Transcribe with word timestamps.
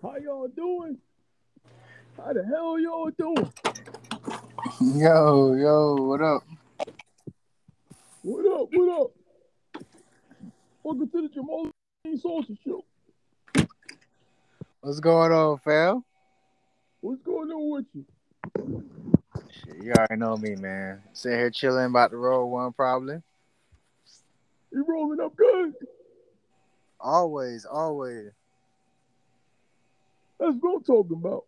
How 0.00 0.14
y'all 0.16 0.46
doing? 0.46 0.96
How 2.16 2.32
the 2.32 2.44
hell 2.44 2.78
y'all 2.78 3.10
doing? 3.10 3.52
Yo, 4.80 5.54
yo, 5.54 5.96
what 5.96 6.20
up? 6.22 6.44
What 8.22 8.46
up? 8.46 8.68
What 8.70 9.00
up? 9.00 9.10
Welcome 10.84 11.08
to 11.08 11.22
the 11.22 11.28
Jamal 11.28 11.72
Salsa 12.06 12.56
Show. 12.64 12.84
What's 14.82 15.00
going 15.00 15.32
on, 15.32 15.58
fam? 15.58 16.04
What's 17.00 17.22
going 17.22 17.50
on 17.50 17.68
with 17.68 17.86
you? 17.92 18.04
Shit, 19.50 19.82
you 19.82 19.92
already 19.94 20.14
know 20.14 20.36
me, 20.36 20.54
man. 20.54 21.02
Sitting 21.12 21.38
here 21.40 21.50
chilling, 21.50 21.86
about 21.86 22.12
to 22.12 22.18
roll 22.18 22.48
one, 22.48 22.72
probably. 22.72 23.20
You 24.70 24.84
rolling 24.86 25.18
up 25.18 25.34
good? 25.34 25.74
Always, 27.00 27.64
always. 27.64 28.30
That's 30.38 30.54
what 30.60 30.76
I'm 30.76 30.84
talking 30.84 31.16
about. 31.16 31.44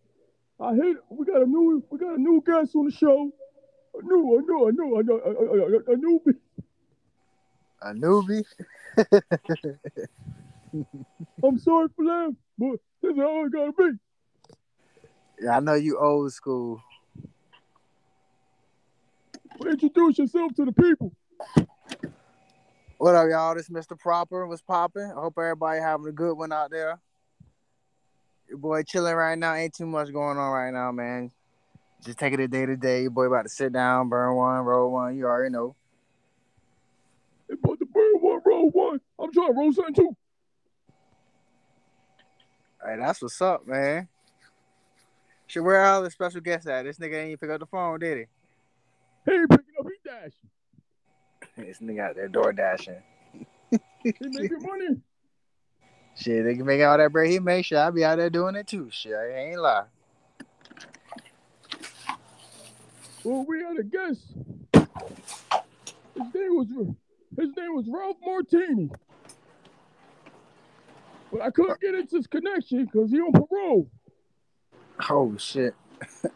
I 0.60 0.74
hate 0.74 0.96
it. 0.96 1.02
We 1.08 1.24
got 1.24 1.42
a 1.42 1.46
new 1.46 1.84
we 1.90 1.98
got 1.98 2.18
a 2.18 2.20
new 2.20 2.42
guest 2.44 2.74
on 2.74 2.86
the 2.86 2.92
show. 2.92 3.30
A 3.94 4.02
new, 4.04 4.38
a 4.38 4.42
new, 4.42 4.66
a 4.68 4.72
new, 4.72 4.98
a, 4.98 5.02
new, 5.02 5.18
a, 5.18 5.30
a, 5.30 5.78
a, 5.78 5.96
newbie. 5.96 6.36
A 7.82 7.92
newbie? 7.92 8.44
I'm 11.42 11.58
sorry 11.58 11.88
for 11.96 12.04
that, 12.04 12.36
but 12.56 12.78
this 13.02 13.12
is 13.12 13.18
how 13.18 13.44
it 13.44 13.50
gotta 13.52 13.72
be. 13.72 13.98
Yeah, 15.42 15.56
I 15.56 15.60
know 15.60 15.74
you 15.74 15.98
old 15.98 16.32
school. 16.32 16.80
Well, 19.58 19.72
introduce 19.72 20.18
yourself 20.18 20.54
to 20.54 20.66
the 20.66 20.72
people. 20.72 21.12
What 22.98 23.14
up, 23.14 23.28
y'all? 23.30 23.54
This 23.54 23.70
Mr. 23.70 23.98
Proper 23.98 24.46
was 24.46 24.60
popping. 24.62 25.10
I 25.10 25.20
hope 25.20 25.38
everybody 25.38 25.80
having 25.80 26.06
a 26.06 26.12
good 26.12 26.34
one 26.34 26.52
out 26.52 26.70
there. 26.70 27.00
Your 28.50 28.58
boy 28.58 28.82
chilling 28.82 29.14
right 29.14 29.38
now. 29.38 29.54
Ain't 29.54 29.74
too 29.74 29.86
much 29.86 30.12
going 30.12 30.36
on 30.36 30.50
right 30.50 30.72
now, 30.72 30.90
man. 30.90 31.30
Just 32.04 32.18
taking 32.18 32.40
it 32.40 32.50
day 32.50 32.66
to 32.66 32.76
day. 32.76 33.02
Your 33.02 33.12
boy 33.12 33.26
about 33.26 33.42
to 33.42 33.48
sit 33.48 33.72
down, 33.72 34.08
burn 34.08 34.34
one, 34.34 34.58
roll 34.62 34.90
one. 34.90 35.16
You 35.16 35.26
already 35.26 35.52
know. 35.52 35.76
They 37.48 37.54
bought 37.54 37.78
the 37.78 37.86
bird 37.86 38.16
one, 38.20 38.40
roll 38.44 38.70
one. 38.70 39.00
I'm 39.20 39.32
trying 39.32 39.48
to 39.48 39.52
roll 39.52 39.72
something 39.72 39.94
too. 39.94 40.16
Hey, 42.84 42.96
that's 42.98 43.22
what's 43.22 43.40
up, 43.40 43.68
man. 43.68 44.08
Should 45.46 45.62
where 45.62 45.84
all 45.84 46.02
the 46.02 46.10
special 46.10 46.40
guests 46.40 46.66
at? 46.66 46.84
This 46.84 46.98
nigga 46.98 47.14
ain't 47.14 47.26
even 47.28 47.38
pick 47.38 47.50
up 47.50 47.60
the 47.60 47.66
phone, 47.66 48.00
did 48.00 48.26
He 49.26 49.32
ain't 49.32 49.48
picking 49.48 49.64
up, 49.78 49.86
he 49.86 50.08
dashing. 50.08 50.32
This 51.56 51.78
nigga 51.78 52.00
out 52.00 52.16
there 52.16 52.28
door 52.28 52.52
dashing. 52.52 53.02
He 54.02 54.12
making 54.20 54.62
money. 54.62 55.00
Shit, 56.20 56.44
they 56.44 56.54
can 56.54 56.66
make 56.66 56.82
all 56.82 56.98
that 56.98 57.12
bread 57.12 57.30
he 57.30 57.38
make. 57.38 57.64
Shit, 57.64 57.78
I 57.78 57.90
be 57.90 58.04
out 58.04 58.18
there 58.18 58.28
doing 58.28 58.54
it 58.54 58.66
too. 58.66 58.88
Shit, 58.90 59.14
I 59.14 59.34
ain't 59.34 59.60
lie. 59.60 59.84
Well, 63.24 63.46
we 63.48 63.62
had 63.62 63.78
a 63.78 63.82
guest. 63.82 64.20
His 66.14 66.34
name 66.34 66.56
was 66.56 66.68
his 67.38 67.48
name 67.56 67.74
was 67.74 67.86
Ralph 67.88 68.18
Martini. 68.22 68.90
But 71.32 71.40
I 71.40 71.50
couldn't 71.50 71.80
get 71.80 71.94
into 71.94 72.16
his 72.16 72.26
connection 72.26 72.84
because 72.84 73.10
he 73.10 73.18
on 73.18 73.32
parole. 73.32 73.88
Oh 75.08 75.34
shit. 75.38 75.74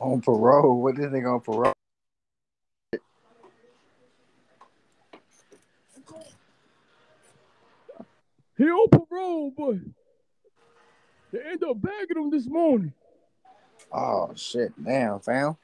on 0.00 0.20
parole? 0.22 0.82
What 0.82 0.96
this 0.96 1.06
nigga 1.06 1.34
on 1.34 1.40
parole? 1.40 1.75
He 8.56 8.64
on 8.64 8.88
parole, 8.88 9.52
but 9.56 9.76
they 11.32 11.40
end 11.50 11.62
up 11.64 11.80
bagging 11.80 12.16
him 12.16 12.30
this 12.30 12.46
morning. 12.46 12.92
Oh 13.92 14.32
shit, 14.34 14.72
damn, 14.82 15.20
fam. 15.20 15.56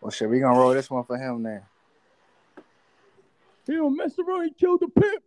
Well, 0.00 0.10
shit, 0.10 0.28
we 0.30 0.40
gonna 0.40 0.58
roll 0.58 0.74
this 0.74 0.90
one 0.90 1.04
for 1.04 1.16
him 1.16 1.42
now. 1.42 1.62
He 3.66 3.72
don't 3.74 3.96
mess 3.96 4.12
around, 4.18 4.44
he 4.44 4.50
killed 4.52 4.80
the 4.80 4.88
pimp. 4.88 5.22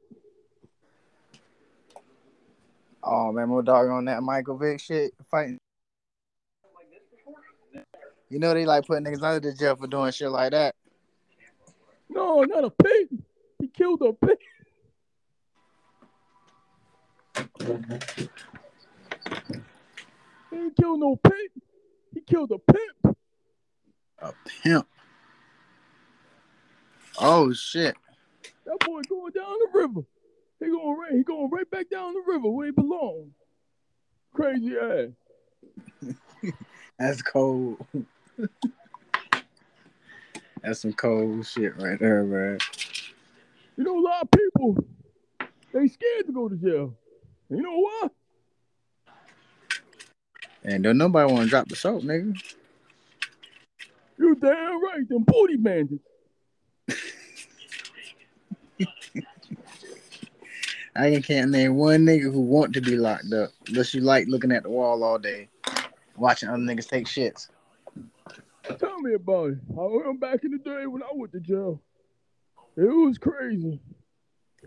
Oh 3.03 3.31
man, 3.31 3.49
my 3.49 3.61
dog 3.61 3.87
on 3.89 4.05
that 4.05 4.21
Michael 4.23 4.57
Vick 4.57 4.79
shit 4.79 5.13
fighting. 5.29 5.59
You 8.29 8.39
know 8.39 8.53
they 8.53 8.65
like 8.65 8.85
putting 8.85 9.05
niggas 9.05 9.23
under 9.23 9.39
the 9.39 9.55
jail 9.55 9.75
for 9.75 9.87
doing 9.87 10.11
shit 10.11 10.29
like 10.29 10.51
that. 10.51 10.75
No, 12.09 12.43
not 12.43 12.65
a 12.65 12.69
pig. 12.69 13.07
He 13.59 13.67
killed 13.67 14.01
a 14.01 14.13
pig. 14.13 14.37
He 17.59 17.67
ain't 20.53 20.75
killed 20.75 20.99
no 20.99 21.15
pimp. 21.15 21.63
He 22.13 22.21
killed 22.21 22.51
a 22.51 22.59
pimp. 22.59 23.17
A 24.19 24.33
pimp. 24.63 24.87
Oh 27.19 27.53
shit. 27.53 27.95
That 28.65 28.77
boy 28.85 29.01
going 29.09 29.31
down 29.33 29.53
the 29.59 29.69
river. 29.73 30.01
He 30.59 30.67
going 30.67 30.97
right. 30.97 31.11
He 31.13 31.23
going 31.23 31.49
right 31.51 31.69
back 31.69 31.89
down 31.89 32.13
the 32.13 32.23
river 32.25 32.49
where 32.49 32.67
he 32.67 32.71
belongs. 32.71 33.33
Crazy 34.33 34.75
ass. 34.77 35.09
That's 36.99 37.21
cold. 37.21 37.85
That's 40.61 40.81
some 40.81 40.93
cold 40.93 41.45
shit 41.45 41.77
right 41.77 41.99
there, 41.99 42.23
man. 42.23 42.57
You 43.77 43.83
know, 43.83 43.99
a 43.99 44.01
lot 44.01 44.23
of 44.23 44.31
people 44.31 44.77
they 45.73 45.87
scared 45.87 46.25
to 46.27 46.33
go 46.33 46.49
to 46.49 46.55
jail. 46.55 46.95
You 47.49 47.61
know 47.61 47.77
what? 47.77 48.11
And 50.63 50.83
don't 50.83 50.97
nobody 50.97 51.31
want 51.31 51.45
to 51.45 51.49
drop 51.49 51.69
the 51.69 51.75
soap, 51.77 52.03
nigga. 52.03 52.37
You 54.17 54.35
damn 54.35 54.83
right. 54.83 55.07
Them 55.07 55.23
booty 55.23 55.55
bandits. 55.55 56.03
I 60.95 61.21
can't 61.21 61.51
name 61.51 61.75
one 61.75 62.05
nigga 62.05 62.23
who 62.33 62.41
want 62.41 62.73
to 62.73 62.81
be 62.81 62.97
locked 62.97 63.31
up 63.31 63.51
unless 63.67 63.93
you 63.93 64.01
like 64.01 64.27
looking 64.27 64.51
at 64.51 64.63
the 64.63 64.69
wall 64.69 65.03
all 65.03 65.19
day, 65.19 65.47
watching 66.17 66.49
other 66.49 66.57
niggas 66.57 66.89
take 66.89 67.05
shits. 67.05 67.49
Tell 68.79 68.99
me 68.99 69.13
about 69.13 69.51
it. 69.51 69.59
I 69.69 69.81
went 69.83 70.19
back 70.19 70.43
in 70.43 70.51
the 70.51 70.57
day 70.57 70.85
when 70.87 71.03
I 71.03 71.09
went 71.13 71.31
to 71.31 71.39
jail. 71.39 71.81
It 72.75 72.81
was 72.83 73.17
crazy. 73.17 73.79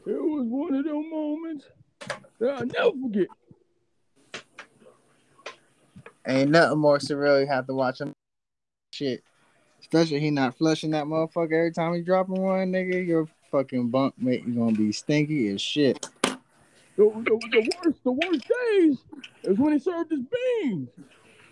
It 0.06 0.22
was 0.22 0.46
one 0.46 0.74
of 0.74 0.84
them 0.84 1.10
moments 1.10 1.66
I'll 2.42 2.66
never 2.66 2.90
forget. 3.02 3.28
Ain't 6.26 6.50
nothing 6.50 6.78
more 6.78 6.98
surreal 6.98 7.40
you 7.40 7.46
have 7.46 7.66
to 7.66 7.74
watch 7.74 8.00
him 8.00 8.12
shit. 8.92 9.22
Especially 9.80 10.20
he 10.20 10.30
not 10.30 10.56
flushing 10.56 10.90
that 10.90 11.06
motherfucker 11.06 11.52
every 11.52 11.72
time 11.72 11.94
he 11.94 12.02
dropping 12.02 12.40
one, 12.40 12.72
nigga. 12.72 13.06
Your 13.06 13.26
fucking 13.50 13.88
bunk 13.88 14.14
mate 14.18 14.44
is 14.46 14.54
gonna 14.54 14.72
be 14.72 14.92
stinky 14.92 15.48
as 15.48 15.60
shit. 15.60 16.08
The, 16.22 17.04
the, 17.04 17.48
the 17.50 17.70
worst, 17.82 18.04
the 18.04 18.12
worst 18.12 18.46
days 18.48 18.98
is 19.44 19.58
when 19.58 19.72
he 19.72 19.78
served 19.78 20.10
his 20.10 20.20
beans. 20.20 20.88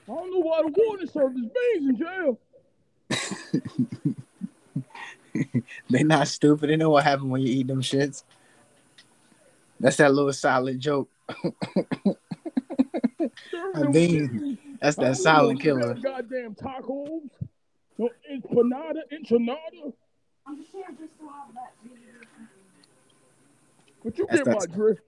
I 0.08 0.14
don't 0.14 0.32
know 0.32 0.40
why 0.40 0.62
the 0.62 0.74
warden 0.76 1.08
served 1.08 1.36
his 1.36 1.46
beans 1.46 1.88
in 1.88 1.96
jail. 1.96 2.38
they 5.90 6.02
not 6.02 6.28
stupid. 6.28 6.68
They 6.70 6.76
know 6.76 6.90
what 6.90 7.04
happened 7.04 7.30
when 7.30 7.40
you 7.40 7.48
eat 7.48 7.66
them 7.66 7.82
shits. 7.82 8.24
That's 9.80 9.96
that 9.96 10.12
little 10.12 10.32
silent 10.32 10.80
joke. 10.80 11.08
I 11.28 11.34
mean, 13.74 13.82
them 13.82 13.92
bean. 13.92 14.26
beans. 14.28 14.58
That's 14.80 14.98
I 14.98 15.02
that 15.02 15.06
don't 15.08 15.14
silent 15.16 15.58
know, 15.58 15.62
killer. 15.64 15.94
Goddamn 15.94 16.54
tacos. 16.54 17.28
No 17.98 18.08
empanada, 18.32 19.00
enchilada. 19.12 19.92
But 24.04 24.16
you 24.18 24.26
That's 24.30 24.42
get 24.42 24.46
my 24.46 24.52
that- 24.60 24.72
drift. 24.74 25.00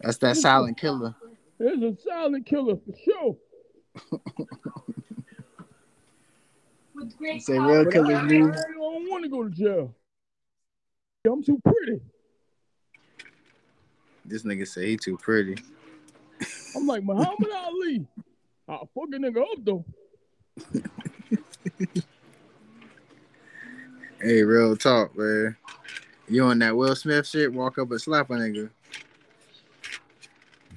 That's 0.00 0.18
that 0.18 0.36
silent 0.36 0.76
killer. 0.78 1.14
There's 1.58 1.80
a 1.82 1.96
silent 2.06 2.46
killer 2.46 2.76
for 2.76 2.92
sure. 3.04 3.36
You 7.20 7.40
say 7.40 7.58
real 7.58 7.84
But 7.84 7.96
I, 7.96 8.24
I 8.24 8.28
don't 8.28 9.10
want 9.10 9.24
to 9.24 9.30
go 9.30 9.44
to 9.44 9.50
jail. 9.50 9.94
I'm 11.26 11.42
too 11.42 11.60
pretty. 11.64 12.00
This 14.24 14.42
nigga 14.42 14.66
say 14.66 14.90
he 14.90 14.96
too 14.96 15.16
pretty. 15.16 15.56
I'm 16.76 16.86
like 16.86 17.04
Muhammad 17.04 17.50
Ali. 17.54 18.06
I'll 18.68 18.88
fuck 18.94 19.08
a 19.12 19.18
nigga 19.18 19.42
up 19.42 19.58
though. 19.64 19.84
Hey, 24.20 24.42
real 24.42 24.76
talk, 24.76 25.16
man. 25.16 25.56
You 26.28 26.44
on 26.44 26.58
that 26.60 26.74
Will 26.74 26.96
Smith 26.96 27.26
shit? 27.26 27.52
Walk 27.52 27.78
up 27.78 27.90
and 27.90 28.00
slap 28.00 28.30
a 28.30 28.34
nigga. 28.34 28.70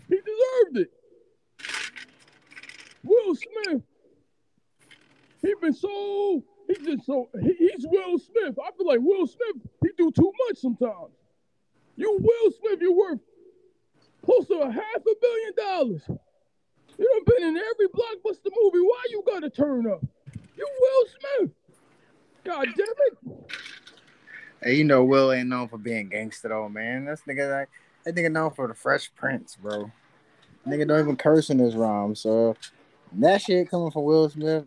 He 0.09 0.15
deserved 0.15 0.77
it. 0.77 0.91
Will 3.03 3.35
Smith. 3.35 3.81
He 5.41 5.53
been 5.61 5.73
so 5.73 6.43
he 6.67 6.73
just 6.85 7.05
so 7.05 7.29
he, 7.41 7.53
he's 7.53 7.85
Will 7.87 8.19
Smith. 8.19 8.57
I 8.59 8.71
feel 8.77 8.87
like 8.87 8.99
Will 9.01 9.25
Smith, 9.25 9.55
he 9.81 9.89
do 9.97 10.11
too 10.11 10.33
much 10.47 10.57
sometimes. 10.57 11.13
You 11.95 12.17
Will 12.19 12.51
Smith, 12.51 12.81
you 12.81 12.93
worth 12.93 13.19
close 14.27 14.45
to 14.47 14.55
a 14.55 14.69
half 14.69 14.83
a 14.97 15.15
billion 15.21 15.53
dollars. 15.55 16.01
You 16.97 17.23
done 17.25 17.35
been 17.37 17.47
in 17.47 17.57
every 17.57 17.87
blockbuster 17.87 18.51
movie. 18.61 18.79
Why 18.79 19.05
you 19.09 19.23
gotta 19.25 19.49
turn 19.49 19.89
up? 19.89 20.03
You 20.57 20.67
Will 20.81 21.05
Smith. 21.07 21.51
God 22.43 22.67
damn 22.75 22.87
it. 23.07 23.57
Hey, 24.61 24.73
you 24.75 24.83
know 24.83 25.05
Will 25.05 25.31
ain't 25.31 25.47
known 25.47 25.69
for 25.69 25.77
being 25.77 26.09
gangster 26.09 26.49
though, 26.49 26.67
man. 26.67 27.05
That's 27.05 27.21
nigga 27.21 27.51
like 27.51 27.69
that 28.03 28.15
nigga 28.15 28.31
known 28.31 28.51
for 28.51 28.67
the 28.67 28.73
Fresh 28.73 29.13
Prince, 29.15 29.55
bro. 29.55 29.89
Nigga 30.67 30.87
don't 30.87 30.99
even 30.99 31.15
curse 31.15 31.49
in 31.49 31.59
his 31.59 31.75
rhyme. 31.75 32.13
So 32.13 32.57
that 33.13 33.41
shit 33.41 33.69
coming 33.69 33.91
from 33.91 34.03
Will 34.03 34.29
Smith, 34.29 34.65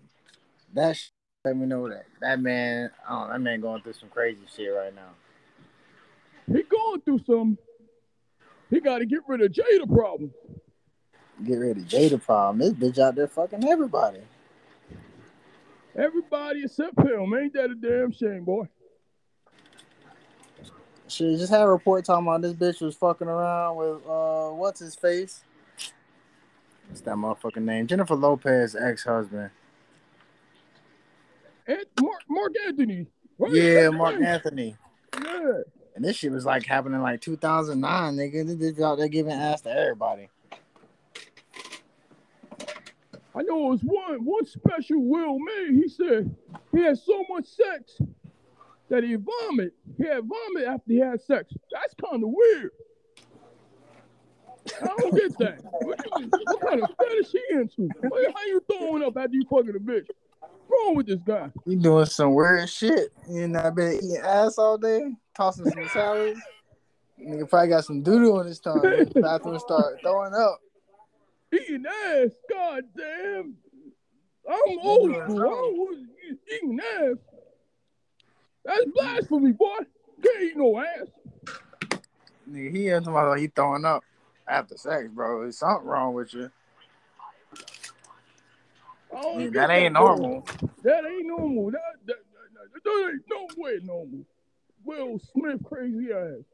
that 0.72 0.96
shit, 0.96 1.12
let 1.44 1.56
me 1.56 1.66
know 1.66 1.86
that 1.88 2.06
that 2.22 2.40
man, 2.40 2.90
oh, 3.08 3.28
that 3.30 3.40
man 3.40 3.60
going 3.60 3.82
through 3.82 3.92
some 3.92 4.08
crazy 4.08 4.40
shit 4.56 4.72
right 4.74 4.94
now. 4.94 5.10
He 6.46 6.62
going 6.62 7.00
through 7.02 7.20
some. 7.26 7.58
He 8.70 8.80
got 8.80 8.98
to 8.98 9.06
get 9.06 9.20
rid 9.26 9.42
of 9.42 9.52
Jada 9.52 9.92
problem. 9.92 10.32
Get 11.44 11.56
rid 11.56 11.76
of 11.76 11.84
Jada 11.84 12.22
problem. 12.22 12.58
This 12.58 12.72
bitch 12.72 12.98
out 12.98 13.16
there 13.16 13.26
fucking 13.26 13.68
everybody. 13.68 14.20
Everybody 15.96 16.64
except 16.64 16.98
him. 17.00 17.34
Ain't 17.34 17.52
that 17.54 17.70
a 17.70 17.74
damn 17.74 18.12
shame, 18.12 18.44
boy? 18.44 18.68
She 21.08 21.36
just 21.36 21.50
had 21.50 21.62
a 21.62 21.68
report 21.68 22.04
talking 22.04 22.26
about 22.26 22.42
this 22.42 22.52
bitch 22.52 22.80
was 22.80 22.94
fucking 22.94 23.26
around 23.26 23.76
with 23.76 24.06
uh 24.06 24.50
what's 24.50 24.78
his 24.78 24.94
face? 24.94 25.42
What's 26.88 27.00
that 27.00 27.16
motherfucking 27.16 27.62
name? 27.62 27.88
Jennifer 27.88 28.14
Lopez 28.14 28.76
ex 28.76 29.04
husband. 29.04 29.50
And 31.66 31.84
Marc, 32.00 32.22
Marc 32.28 32.52
Anthony. 32.66 33.06
Yeah, 33.48 33.90
Marc 33.90 34.20
Anthony. 34.20 34.76
Yeah. 35.24 35.52
And 35.94 36.04
this 36.04 36.16
shit 36.16 36.32
was 36.32 36.44
like 36.44 36.64
happening 36.64 37.00
like 37.02 37.20
2009, 37.20 38.16
nigga. 38.16 38.46
This 38.46 38.56
bitch 38.56 38.82
out 38.82 38.98
there 38.98 39.08
giving 39.08 39.32
ass 39.32 39.62
to 39.62 39.70
everybody. 39.70 40.28
I 43.34 43.42
know 43.42 43.66
it 43.66 43.70
was 43.70 43.80
one 43.82 44.24
one 44.24 44.44
special 44.44 45.02
Will 45.02 45.38
made. 45.38 45.74
He 45.74 45.88
said 45.88 46.34
he 46.72 46.80
had 46.80 46.98
so 46.98 47.24
much 47.28 47.46
sex 47.46 48.00
that 48.88 49.04
he 49.04 49.14
vomit. 49.14 49.72
He 49.96 50.04
had 50.04 50.24
vomit 50.24 50.66
after 50.66 50.92
he 50.92 50.98
had 50.98 51.20
sex. 51.22 51.52
That's 51.72 51.94
kind 51.94 52.22
of 52.22 52.30
weird. 52.30 52.70
I 54.82 54.86
don't 54.98 55.14
get 55.14 55.38
that. 55.38 55.60
What, 55.80 56.04
you, 56.18 56.28
what 56.28 56.60
kind 56.60 56.82
of 56.82 56.90
fetish 56.98 57.32
he 57.32 57.54
into? 57.54 57.88
Like, 58.02 58.34
how 58.34 58.44
you 58.46 58.62
throwing 58.70 59.02
up 59.02 59.16
after 59.16 59.34
you 59.34 59.44
fucking 59.48 59.70
a 59.70 59.78
bitch? 59.78 60.06
What's 60.40 60.52
wrong 60.70 60.94
with 60.96 61.06
this 61.06 61.20
guy? 61.24 61.50
He 61.64 61.76
doing 61.76 62.06
some 62.06 62.34
weird 62.34 62.68
shit. 62.68 63.12
You 63.28 63.48
know, 63.48 63.60
I 63.60 63.70
been 63.70 63.94
eating 63.94 64.20
ass 64.22 64.58
all 64.58 64.76
day, 64.76 65.12
tossing 65.34 65.66
some 65.66 65.88
salads. 65.88 66.40
Nigga 67.20 67.48
probably 67.48 67.68
got 67.68 67.84
some 67.84 68.02
doo-doo 68.02 68.36
on 68.38 68.46
his 68.46 68.60
tongue. 68.60 69.04
Bathroom 69.14 69.58
start 69.58 70.00
throwing 70.02 70.34
up. 70.34 70.58
Eating 71.52 71.84
ass. 71.86 72.30
God 72.48 72.84
damn. 72.96 73.56
I'm 74.48 74.78
old 74.78 75.14
school. 75.14 75.42
I 75.42 75.44
don't 75.44 76.08
eating 76.50 76.80
ass. 76.80 77.16
That's 78.64 78.84
blasphemy, 78.94 79.52
boy. 79.52 79.76
Can't 80.22 80.42
eat 80.42 80.56
no 80.56 80.78
ass. 80.78 81.08
Nigga, 82.50 82.70
he 82.74 82.88
ain't 82.88 83.04
talking 83.04 83.18
about 83.18 83.38
he 83.38 83.46
throwing 83.48 83.84
up 83.84 84.04
after 84.46 84.76
sex, 84.76 85.08
bro. 85.08 85.42
There's 85.42 85.58
something 85.58 85.86
wrong 85.86 86.14
with 86.14 86.34
you. 86.34 86.50
I 89.14 89.22
don't 89.22 89.40
Yeah, 89.40 89.44
get 89.44 89.52
that 89.54 89.70
ain't 89.70 89.94
normal. 89.94 90.46
That 90.82 91.04
ain't 91.04 91.26
normal. 91.26 91.70
That, 91.70 91.80
that, 92.06 92.16
that, 92.16 92.72
that, 92.72 92.84
that 92.84 93.12
ain't 93.12 93.22
no 93.28 93.62
way 93.62 93.78
normal. 93.82 94.20
Will 94.84 95.18
Smith 95.32 95.62
crazy 95.64 96.12
ass. 96.12 96.44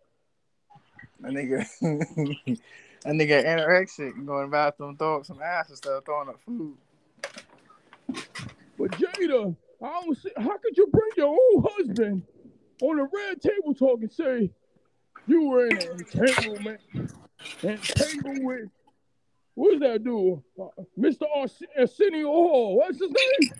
That 1.20 1.32
nigga, 1.32 1.66
that 3.04 3.12
nigga 3.12 3.44
anorexic, 3.44 4.26
going 4.26 4.44
to 4.44 4.46
the 4.46 4.52
bathroom, 4.52 4.96
throw 4.96 5.18
up 5.18 5.26
some 5.26 5.40
ass 5.42 5.70
instead 5.70 5.92
of 5.92 6.04
throwing 6.04 6.28
up 6.28 6.40
food. 6.44 6.76
But 8.78 8.90
Jada, 8.92 9.56
I 9.82 9.86
don't 9.86 10.16
see 10.18 10.30
how 10.36 10.58
could 10.58 10.76
you 10.76 10.86
bring 10.88 11.10
your 11.16 11.28
own 11.28 11.64
husband 11.76 12.22
on 12.82 12.98
a 12.98 13.04
red 13.04 13.40
table 13.40 13.74
talk 13.74 14.00
and 14.00 14.12
say 14.12 14.50
you 15.26 15.48
were 15.48 15.66
in 15.66 15.78
an 15.78 15.88
entanglement, 15.98 16.80
entangled 17.62 18.44
with 18.44 18.68
what's 19.54 19.80
that 19.80 20.04
dude? 20.04 20.42
Uh, 20.60 20.82
Mr. 20.98 21.22
Ars- 21.34 21.62
Arsenio 21.78 22.26
Hall. 22.26 22.76
What's 22.76 23.00
his 23.00 23.10
name? 23.10 23.50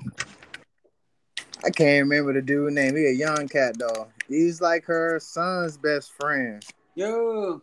I 1.64 1.70
can't 1.70 2.04
remember 2.04 2.34
the 2.34 2.42
dude 2.42 2.74
name. 2.74 2.96
He 2.96 3.06
a 3.06 3.12
young 3.12 3.48
cat 3.48 3.78
though. 3.78 4.08
He's 4.28 4.60
like 4.60 4.84
her 4.86 5.18
son's 5.20 5.76
best 5.76 6.12
friend. 6.12 6.64
Yo, 6.94 7.62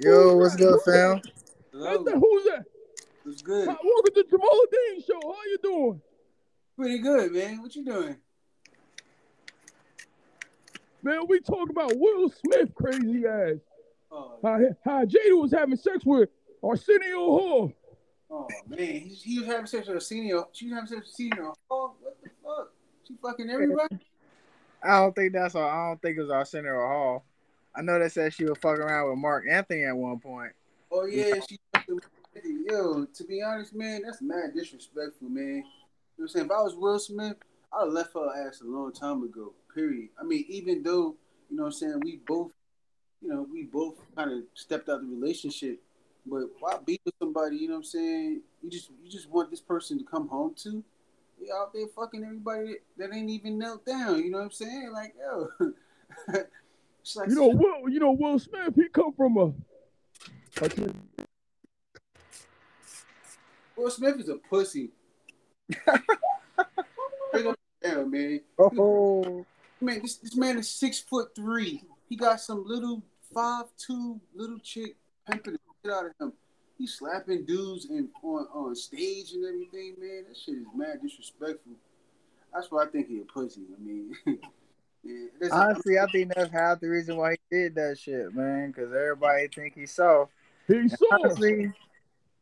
Yo, 0.00 0.36
what's 0.36 0.54
good, 0.56 0.80
fam? 0.84 1.16
That's 1.16 1.32
hello. 1.72 2.04
the, 2.04 2.12
who's 2.12 2.44
that? 2.44 2.64
What's 3.24 3.42
good? 3.42 3.68
Hi, 3.68 3.76
Welcome 3.82 4.14
to 4.14 4.24
Jamal 4.30 4.64
Dean 4.70 5.02
Show. 5.02 5.20
How 5.22 5.42
you 5.50 5.58
doing? 5.62 6.00
Pretty 6.78 6.98
good, 6.98 7.32
man. 7.32 7.60
What 7.60 7.74
you 7.74 7.84
doing? 7.84 8.16
Man, 11.02 11.20
we 11.28 11.40
talk 11.40 11.68
about 11.70 11.92
Will 11.96 12.30
Smith 12.30 12.72
crazy 12.74 13.26
ass. 13.26 13.56
Oh, 14.10 14.38
How, 14.42 14.58
how 14.84 15.04
Jada 15.04 15.40
was 15.40 15.52
having 15.52 15.76
sex 15.76 16.04
with 16.06 16.28
Arsenio 16.62 17.16
Hall. 17.16 17.72
oh 18.30 18.48
man, 18.68 18.78
he, 18.78 18.98
he 19.00 19.38
was 19.40 19.48
having 19.48 19.66
sex 19.66 19.88
with 19.88 19.96
Arsenio. 19.96 20.48
She 20.52 20.66
was 20.66 20.74
having 20.74 20.86
sex 20.86 21.00
with 21.00 21.08
Arsenio 21.08 21.34
senior. 21.36 21.52
Oh, 21.70 21.94
what 22.00 22.16
the 22.22 22.30
fuck? 22.42 22.72
She 23.06 23.14
fucking 23.20 23.50
everybody. 23.50 23.98
I 24.82 25.00
don't 25.00 25.14
think 25.14 25.32
that's 25.32 25.54
all. 25.54 25.68
I 25.68 25.88
don't 25.88 26.00
think 26.00 26.18
it 26.18 26.22
was 26.22 26.30
Arsenio 26.30 26.74
Hall. 26.74 27.24
I 27.74 27.82
know 27.82 27.98
they 27.98 28.08
said 28.08 28.32
she 28.32 28.44
was 28.44 28.58
fucking 28.58 28.82
around 28.82 29.10
with 29.10 29.18
Marc 29.18 29.44
Anthony 29.48 29.84
at 29.84 29.96
one 29.96 30.18
point. 30.18 30.52
Oh 30.90 31.06
yeah, 31.06 31.34
she. 31.48 31.58
Yo, 32.68 33.04
to 33.04 33.24
be 33.24 33.42
honest, 33.42 33.74
man, 33.74 34.02
that's 34.04 34.22
mad 34.22 34.54
disrespectful, 34.54 35.28
man. 35.28 35.44
You 35.44 35.54
know 35.54 35.64
what 36.16 36.24
I'm 36.24 36.28
saying? 36.28 36.46
If 36.46 36.52
I 36.52 36.62
was 36.62 36.76
Will 36.76 36.98
Smith, 36.98 37.36
have 37.72 37.88
left 37.88 38.14
her 38.14 38.46
ass 38.46 38.60
a 38.60 38.64
long 38.64 38.92
time 38.92 39.22
ago. 39.24 39.52
Period. 39.74 40.08
I 40.20 40.24
mean, 40.24 40.44
even 40.48 40.82
though 40.82 41.16
you 41.50 41.56
know 41.56 41.64
what 41.64 41.68
I'm 41.68 41.72
saying, 41.72 42.00
we 42.04 42.20
both, 42.26 42.52
you 43.22 43.28
know, 43.28 43.46
we 43.50 43.64
both 43.64 43.96
kind 44.16 44.32
of 44.32 44.40
stepped 44.54 44.88
out 44.88 45.00
the 45.00 45.06
relationship. 45.06 45.80
But 46.26 46.44
why 46.60 46.76
be 46.84 47.00
with 47.04 47.14
somebody? 47.18 47.56
You 47.56 47.68
know 47.68 47.74
what 47.74 47.78
I'm 47.78 47.84
saying? 47.84 48.42
You 48.62 48.70
just 48.70 48.90
you 49.02 49.10
just 49.10 49.30
want 49.30 49.50
this 49.50 49.60
person 49.60 49.98
to 49.98 50.04
come 50.04 50.28
home 50.28 50.54
to. 50.62 50.84
You 51.40 51.54
out 51.54 51.72
there 51.72 51.86
fucking 51.94 52.24
everybody 52.24 52.66
that, 52.66 53.10
that 53.10 53.16
ain't 53.16 53.30
even 53.30 53.58
knelt 53.58 53.84
down. 53.86 54.22
You 54.22 54.30
know 54.30 54.38
what 54.38 54.44
I'm 54.44 54.50
saying? 54.50 54.90
Like 54.92 55.14
yo, 55.18 55.48
like 57.16 57.28
You 57.28 57.34
know, 57.34 57.48
Will, 57.48 57.88
you 57.88 58.00
know, 58.00 58.12
Will 58.12 58.38
Smith, 58.38 58.74
he 58.74 58.88
come 58.88 59.12
from 59.12 59.36
a, 59.36 59.52
a 60.62 60.70
Will 63.76 63.90
Smith 63.90 64.20
is 64.20 64.28
a 64.28 64.36
pussy. 64.36 64.90
Straight 65.70 67.46
up 67.46 67.58
and 67.82 67.94
down, 67.94 68.10
man. 68.10 68.40
Oh, 68.58 69.44
Man, 69.80 70.00
this, 70.02 70.16
this 70.16 70.34
man 70.34 70.58
is 70.58 70.68
six 70.68 70.98
foot 70.98 71.34
three. 71.36 71.82
He 72.08 72.16
got 72.16 72.40
some 72.40 72.64
little 72.66 73.02
five 73.32 73.66
two 73.76 74.20
little 74.34 74.58
chick 74.58 74.96
pimping 75.30 75.52
the 75.52 75.58
shit 75.84 75.92
out 75.92 76.06
of 76.06 76.12
him. 76.20 76.32
He's 76.78 76.94
slapping 76.94 77.44
dudes 77.44 77.86
in, 77.86 78.08
on 78.22 78.46
on 78.54 78.74
stage 78.76 79.32
and 79.32 79.44
everything, 79.44 79.94
man. 79.98 80.24
That 80.28 80.36
shit 80.36 80.54
is 80.54 80.66
mad 80.74 81.00
disrespectful. 81.02 81.72
That's 82.54 82.70
why 82.70 82.84
I 82.84 82.86
think 82.86 83.08
he 83.08 83.20
a 83.20 83.24
pussy. 83.24 83.62
I 83.76 83.82
mean, 83.82 84.14
yeah, 85.04 85.26
that's- 85.40 85.52
honestly, 85.52 85.98
I 85.98 86.06
think 86.06 86.32
that's 86.34 86.52
half 86.52 86.80
the 86.80 86.88
reason 86.88 87.16
why 87.16 87.32
he 87.32 87.38
did 87.56 87.74
that 87.74 87.98
shit, 87.98 88.32
man. 88.32 88.68
Because 88.68 88.92
everybody 88.92 89.48
think 89.48 89.74
he's 89.74 89.90
soft. 89.92 90.30
he 90.68 90.88
saw. 90.88 90.96
Honestly, 91.10 91.72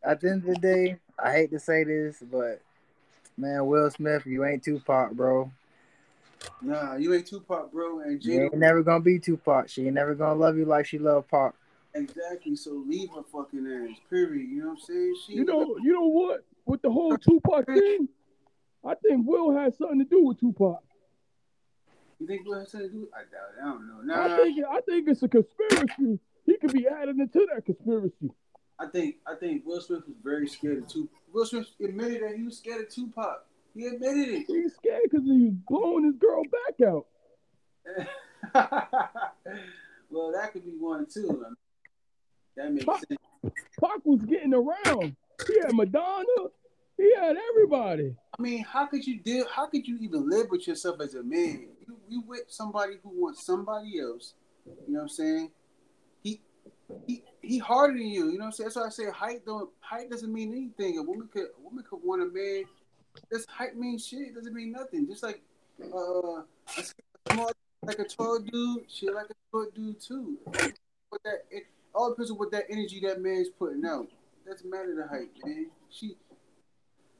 at 0.02 0.20
the 0.20 0.30
end 0.30 0.42
of 0.46 0.54
the 0.54 0.60
day, 0.60 0.98
I 1.18 1.32
hate 1.32 1.50
to 1.52 1.58
say 1.58 1.84
this, 1.84 2.22
but 2.30 2.60
man, 3.38 3.66
Will 3.66 3.90
Smith, 3.90 4.26
you 4.26 4.44
ain't 4.44 4.62
Tupac, 4.62 5.12
bro. 5.12 5.50
nah, 6.60 6.96
you 6.96 7.14
ain't 7.14 7.26
Tupac, 7.26 7.72
bro, 7.72 8.00
and 8.00 8.22
You 8.22 8.42
ain't 8.42 8.54
never 8.54 8.82
gonna 8.82 9.00
be 9.00 9.18
Tupac. 9.18 9.70
She 9.70 9.86
ain't 9.86 9.94
never 9.94 10.14
gonna 10.14 10.38
love 10.38 10.58
you 10.58 10.66
like 10.66 10.84
she 10.84 10.98
loved 10.98 11.28
Pac. 11.28 11.54
Exactly. 11.96 12.56
So 12.56 12.84
leave 12.86 13.10
her 13.14 13.22
fucking 13.22 13.66
ass. 13.66 13.98
Period. 14.10 14.48
You 14.48 14.60
know 14.60 14.66
what 14.68 14.72
I'm 14.72 14.80
saying? 14.80 15.14
She 15.26 15.32
You 15.34 15.44
know, 15.44 15.76
you 15.82 15.92
know 15.92 16.06
what? 16.08 16.44
With 16.66 16.82
the 16.82 16.90
whole 16.90 17.16
Tupac 17.16 17.66
thing, 17.66 18.08
I 18.84 18.94
think 18.94 19.26
Will 19.26 19.56
had 19.56 19.74
something 19.76 19.98
to 20.00 20.04
do 20.04 20.24
with 20.24 20.40
Tupac. 20.40 20.82
You 22.18 22.26
think 22.26 22.46
Will 22.46 22.58
has 22.58 22.70
something 22.70 22.90
to 22.90 22.94
do? 22.94 23.08
I 23.14 23.20
doubt 23.20 23.54
it. 23.56 23.62
I 23.62 23.64
don't 23.66 24.06
know. 24.06 24.14
I 24.14 24.36
think 24.36 24.64
I 24.68 24.80
think 24.80 25.08
it's 25.08 25.22
a 25.22 25.28
conspiracy. 25.28 26.18
He 26.44 26.56
could 26.58 26.72
be 26.72 26.86
added 26.86 27.16
into 27.18 27.46
that 27.52 27.64
conspiracy. 27.64 28.30
I 28.78 28.86
think 28.86 29.16
I 29.26 29.34
think 29.34 29.64
Will 29.64 29.80
Smith 29.80 30.02
was 30.06 30.16
very 30.22 30.46
scared 30.48 30.78
of 30.78 30.88
Tupac. 30.88 31.10
Will 31.32 31.46
Smith 31.46 31.66
admitted 31.82 32.22
that 32.22 32.36
he 32.36 32.42
was 32.42 32.58
scared 32.58 32.82
of 32.82 32.88
Tupac. 32.90 33.46
He 33.74 33.86
admitted 33.86 34.28
it. 34.28 34.44
He's 34.46 34.74
scared 34.74 35.02
because 35.04 35.24
he 35.24 35.46
was 35.46 35.54
blowing 35.68 36.04
his 36.04 36.16
girl 36.16 36.42
back 36.44 36.88
out. 36.88 37.06
well, 40.10 40.32
that 40.32 40.52
could 40.52 40.64
be 40.64 40.72
one 40.78 41.06
too. 41.06 41.44
That 42.56 42.72
makes 42.72 42.84
sense. 42.84 43.20
Pac 43.80 44.04
was 44.04 44.22
getting 44.22 44.54
around. 44.54 45.16
He 45.46 45.58
had 45.60 45.74
Madonna. 45.74 46.24
He 46.96 47.14
had 47.14 47.36
everybody. 47.50 48.16
I 48.38 48.42
mean, 48.42 48.64
how 48.64 48.86
could 48.86 49.06
you 49.06 49.18
deal? 49.18 49.46
How 49.54 49.66
could 49.66 49.86
you 49.86 49.98
even 50.00 50.28
live 50.28 50.46
with 50.50 50.66
yourself 50.66 51.00
as 51.00 51.14
a 51.14 51.22
man? 51.22 51.68
You, 51.86 51.96
you 52.08 52.22
with 52.26 52.44
somebody 52.48 52.94
who 53.02 53.10
wants 53.10 53.44
somebody 53.44 54.00
else. 54.00 54.34
You 54.64 54.72
know 54.88 55.00
what 55.00 55.02
I'm 55.02 55.08
saying? 55.08 55.50
He 56.22 56.40
he 57.06 57.22
he 57.42 57.58
harder 57.58 57.98
than 57.98 58.06
you. 58.06 58.30
You 58.30 58.38
know 58.38 58.44
what 58.44 58.46
I'm 58.46 58.52
saying? 58.52 58.66
That's 58.68 58.76
why 58.76 58.86
I 58.86 58.88
say 58.88 59.10
height 59.10 59.44
don't 59.44 59.70
height 59.80 60.10
doesn't 60.10 60.32
mean 60.32 60.52
anything. 60.52 60.98
A 60.98 61.02
woman 61.02 61.28
could 61.30 61.48
a 61.58 61.62
woman 61.62 61.84
could 61.88 62.00
want 62.02 62.22
a 62.22 62.26
man. 62.26 62.64
This 63.30 63.46
height 63.46 63.76
means 63.76 64.06
shit. 64.06 64.28
It 64.28 64.34
doesn't 64.34 64.54
mean 64.54 64.72
nothing. 64.72 65.06
Just 65.06 65.22
like 65.22 65.42
uh, 65.82 66.40
a 66.40 66.84
small, 67.30 67.52
like 67.82 67.98
a 67.98 68.04
tall 68.04 68.38
dude, 68.38 68.90
shit 68.90 69.14
like 69.14 69.26
a 69.26 69.34
short 69.50 69.74
dude 69.74 70.00
too. 70.00 70.38
But 70.44 71.22
that 71.24 71.44
it 71.50 71.66
all 71.96 72.10
depends 72.10 72.30
on 72.30 72.38
what 72.38 72.50
that 72.52 72.64
energy 72.70 73.00
that 73.00 73.20
man's 73.20 73.48
putting 73.48 73.84
out. 73.84 74.06
Doesn't 74.46 74.70
matter 74.70 74.94
the 74.94 75.08
height, 75.08 75.30
man. 75.44 75.66
She 75.90 76.16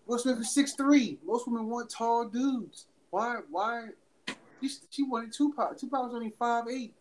Will 0.06 0.18
Smith 0.18 0.38
is 0.38 0.54
six 0.54 0.74
three. 0.74 1.18
Most 1.24 1.48
women 1.48 1.68
want 1.68 1.90
tall 1.90 2.28
dudes. 2.28 2.86
Why? 3.10 3.38
Why? 3.50 3.88
She, 4.60 4.70
she 4.90 5.02
wanted 5.02 5.32
Tupac. 5.32 5.78
Tupac 5.78 6.04
was 6.04 6.14
only 6.14 6.32
five 6.38 6.64
eight. 6.70 6.94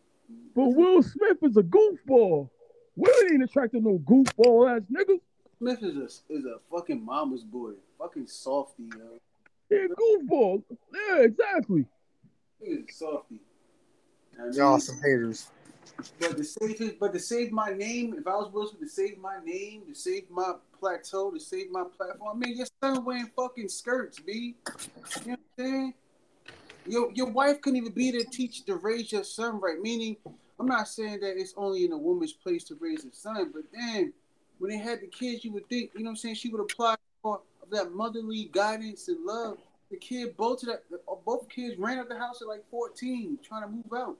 But 0.56 0.70
Will 0.70 1.04
Smith 1.04 1.38
is 1.44 1.58
a 1.58 1.62
goofball. 1.62 2.50
Women 2.96 3.34
ain't 3.34 3.44
attracted 3.44 3.84
no 3.84 4.00
goofball 4.00 4.76
ass 4.76 4.82
niggas. 4.92 5.20
Smith 5.60 5.84
is 5.84 5.98
a 5.98 6.34
is 6.34 6.46
a 6.46 6.58
fucking 6.72 7.04
mama's 7.04 7.44
boy. 7.44 7.72
Fucking 8.00 8.28
softy, 8.28 8.84
yo. 8.84 9.20
Yeah, 9.70 9.88
goofball. 10.00 10.64
Yeah, 10.94 11.24
exactly. 11.24 11.86
He 12.62 12.72
is 12.72 12.98
softy. 12.98 13.40
I 14.40 14.46
mean, 14.46 14.54
Y'all 14.54 14.80
some 14.80 14.98
haters. 14.98 15.48
But 16.20 16.38
to 16.38 16.44
save 16.44 16.78
his, 16.78 16.92
but 17.00 17.14
to 17.14 17.20
save 17.20 17.52
my 17.52 17.72
name, 17.72 18.16
if 18.18 18.28
I 18.28 18.36
was 18.36 18.52
Will 18.52 18.68
Smith, 18.68 18.82
to 18.82 18.90
save 18.90 19.18
my 19.18 19.38
name, 19.44 19.84
to 19.88 19.96
save 19.96 20.30
my 20.30 20.54
plateau, 20.80 21.32
to 21.32 21.40
save 21.40 21.72
my 21.72 21.84
platform. 21.98 22.38
I 22.38 22.48
mean, 22.48 22.58
your 22.58 22.68
son 22.82 23.06
wearing 23.06 23.30
fucking 23.36 23.70
skirts, 23.70 24.20
b. 24.20 24.56
You 24.66 24.74
know 24.74 24.76
what 25.24 25.40
I'm 25.58 25.66
saying? 25.66 25.94
Your 26.88 27.12
your 27.14 27.28
wife 27.28 27.62
couldn't 27.62 27.78
even 27.78 27.94
be 27.94 28.12
there 28.12 28.22
to 28.22 28.30
teach 28.30 28.66
to 28.66 28.76
raise 28.76 29.12
your 29.12 29.24
son 29.24 29.60
right. 29.60 29.82
Meaning, 29.82 30.18
I'm 30.60 30.68
not 30.68 30.88
saying 30.88 31.20
that 31.22 31.40
it's 31.40 31.54
only 31.58 31.86
in 31.86 31.92
a 31.92 31.98
woman's 31.98 32.34
place 32.34 32.64
to 32.66 32.78
raise 32.80 33.06
a 33.06 33.14
son, 33.14 33.52
but 33.54 33.64
then 33.74 34.14
when 34.60 34.72
they 34.72 34.78
had 34.78 35.02
the 35.02 35.08
kids, 35.08 35.44
you 35.44 35.52
would 35.52 35.68
think, 35.68 35.92
you 35.96 36.02
know 36.04 36.10
what 36.10 36.12
I'm 36.12 36.16
saying, 36.18 36.36
she 36.36 36.50
would 36.50 36.62
apply 36.62 36.96
for 37.22 37.42
that 37.72 37.92
motherly 37.94 38.50
guidance 38.54 39.08
and 39.08 39.26
love. 39.26 39.58
The 39.92 39.98
kid, 39.98 40.36
both 40.38 40.64
of 40.64 40.70
that, 40.70 40.84
both 41.26 41.50
kids 41.50 41.78
ran 41.78 42.00
out 42.00 42.10
the 42.10 42.18
house 42.18 42.42
at 42.42 42.48
like 42.48 42.64
14, 42.72 43.40
trying 43.44 43.64
to 43.64 43.68
move 43.68 43.94
out. 43.94 44.18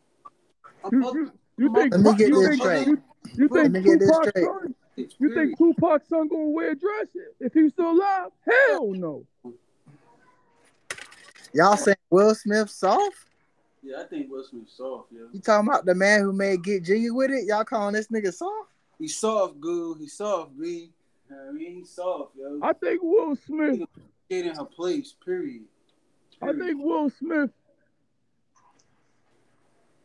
A 0.84 0.90
You, 0.92 1.02
you, 1.02 1.32
you 1.58 1.74
think 1.74 1.92
Let 1.94 2.02
me 2.02 2.16
get 2.16 2.30
you 2.30 2.40
this 2.40 2.48
think, 2.50 2.62
straight. 2.62 2.88
You, 2.88 3.02
you 3.36 3.48
Let 3.50 3.72
think 3.72 3.74
me 3.74 3.82
get 3.82 4.00
Tupac's 4.00 4.42
son? 4.42 4.76
You 4.96 5.34
think 5.34 5.58
Tupac's 5.58 6.10
son 6.10 6.28
gonna 6.28 6.46
wear 6.46 6.72
a 6.72 6.76
dress 6.76 7.08
if 7.40 7.54
he's 7.54 7.72
still 7.74 7.92
alive? 7.92 8.32
Hell 8.46 8.94
no. 8.94 9.26
Y'all 11.54 11.78
saying 11.78 11.96
Will 12.10 12.36
Smith 12.36 12.70
soft? 12.70 13.18
Yeah, 13.82 14.02
I 14.02 14.04
think 14.06 14.32
Will 14.32 14.44
Smith 14.44 14.68
soft, 14.68 15.10
Yeah. 15.12 15.28
You 15.32 15.40
talking 15.40 15.68
about 15.68 15.86
the 15.86 15.96
man 15.96 16.22
who 16.22 16.34
made 16.34 16.64
Get 16.64 16.84
Jiggy 16.84 17.12
with 17.12 17.32
it? 17.32 17.46
Y'all 17.46 17.64
calling 17.64 17.94
this 17.94 18.08
nigga 18.08 18.34
soft? 18.34 18.72
He's 18.98 19.16
soft, 19.16 19.60
goo. 19.60 19.96
He's 20.00 20.14
soft, 20.14 20.60
B. 20.60 20.92
I 21.32 21.52
mean, 21.52 21.76
he's 21.76 21.90
soft, 21.92 22.36
yo. 22.36 22.60
I 22.62 22.74
think 22.74 23.02
Will 23.04 23.36
Smith. 23.36 23.82
Get 24.30 24.48
in 24.48 24.56
her 24.56 24.66
place, 24.66 25.14
period. 25.24 25.64
I 26.42 26.54
think 26.54 26.84
Will 26.84 27.10
Smith. 27.10 27.52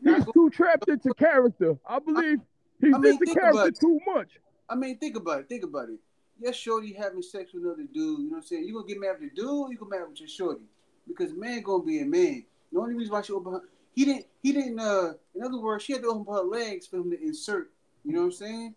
He's 0.02 0.24
too 0.32 0.50
trapped 0.50 0.88
into 0.88 1.12
character. 1.14 1.76
I 1.86 1.98
believe 1.98 2.40
he's 2.80 2.94
I 2.94 2.98
mean, 2.98 3.18
did 3.18 3.20
the 3.20 3.26
think 3.26 3.38
about 3.38 3.52
character 3.54 3.80
too 3.80 4.00
much. 4.06 4.28
I 4.68 4.74
mean, 4.74 4.98
think 4.98 5.16
about 5.16 5.40
it. 5.40 5.48
Think 5.48 5.64
about 5.64 5.88
it. 5.88 5.98
Yes, 6.38 6.56
shorty 6.56 6.92
having 6.92 7.22
sex 7.22 7.52
with 7.52 7.64
another 7.64 7.82
dude. 7.82 7.94
You 7.94 8.24
know 8.24 8.30
what 8.30 8.36
I'm 8.38 8.42
saying? 8.42 8.64
You 8.64 8.74
gonna 8.74 8.86
get 8.86 9.00
mad 9.00 9.16
with 9.20 9.30
the 9.30 9.36
dude, 9.36 9.48
or 9.48 9.70
you 9.70 9.76
gonna 9.76 9.90
mad 9.90 10.08
with 10.08 10.20
your 10.20 10.28
shorty? 10.28 10.64
Because 11.06 11.32
man 11.34 11.62
gonna 11.62 11.84
be 11.84 12.00
a 12.00 12.06
man. 12.06 12.44
The 12.72 12.80
only 12.80 12.94
reason 12.94 13.12
why 13.12 13.22
she 13.22 13.32
opened 13.32 13.56
her, 13.56 13.62
he 13.94 14.04
didn't, 14.04 14.26
he 14.42 14.52
didn't. 14.52 14.78
uh 14.80 15.12
In 15.34 15.42
other 15.42 15.58
words, 15.58 15.84
she 15.84 15.92
had 15.92 16.02
to 16.02 16.08
open 16.08 16.32
her 16.32 16.40
legs 16.42 16.86
for 16.86 16.96
him 16.96 17.10
to 17.10 17.20
insert. 17.20 17.70
You 18.04 18.12
know 18.12 18.20
what 18.20 18.26
I'm 18.26 18.32
saying? 18.32 18.74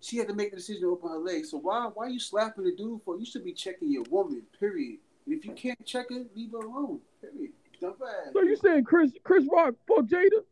She 0.00 0.16
had 0.16 0.28
to 0.28 0.34
make 0.34 0.50
the 0.50 0.56
decision 0.56 0.82
to 0.82 0.92
open 0.92 1.08
her 1.10 1.18
legs. 1.18 1.50
So 1.50 1.58
why, 1.58 1.88
why 1.94 2.06
are 2.06 2.10
you 2.10 2.20
slapping 2.20 2.64
the 2.64 2.74
dude 2.76 3.00
for? 3.04 3.18
You 3.18 3.24
should 3.24 3.44
be 3.44 3.52
checking 3.52 3.90
your 3.90 4.04
woman. 4.10 4.42
Period. 4.58 4.98
And 5.26 5.34
if 5.34 5.44
you 5.44 5.52
can't 5.52 5.84
check 5.86 6.10
her, 6.10 6.24
leave 6.34 6.52
her 6.52 6.58
alone. 6.58 7.00
Period. 7.20 7.52
Dump 7.80 7.98
her 8.00 8.06
ass. 8.06 8.32
So 8.32 8.42
you 8.42 8.56
saying 8.56 8.84
Chris 8.84 9.12
Chris 9.24 9.44
Rock 9.50 9.74
fuck 9.88 10.04
Jada? 10.04 10.44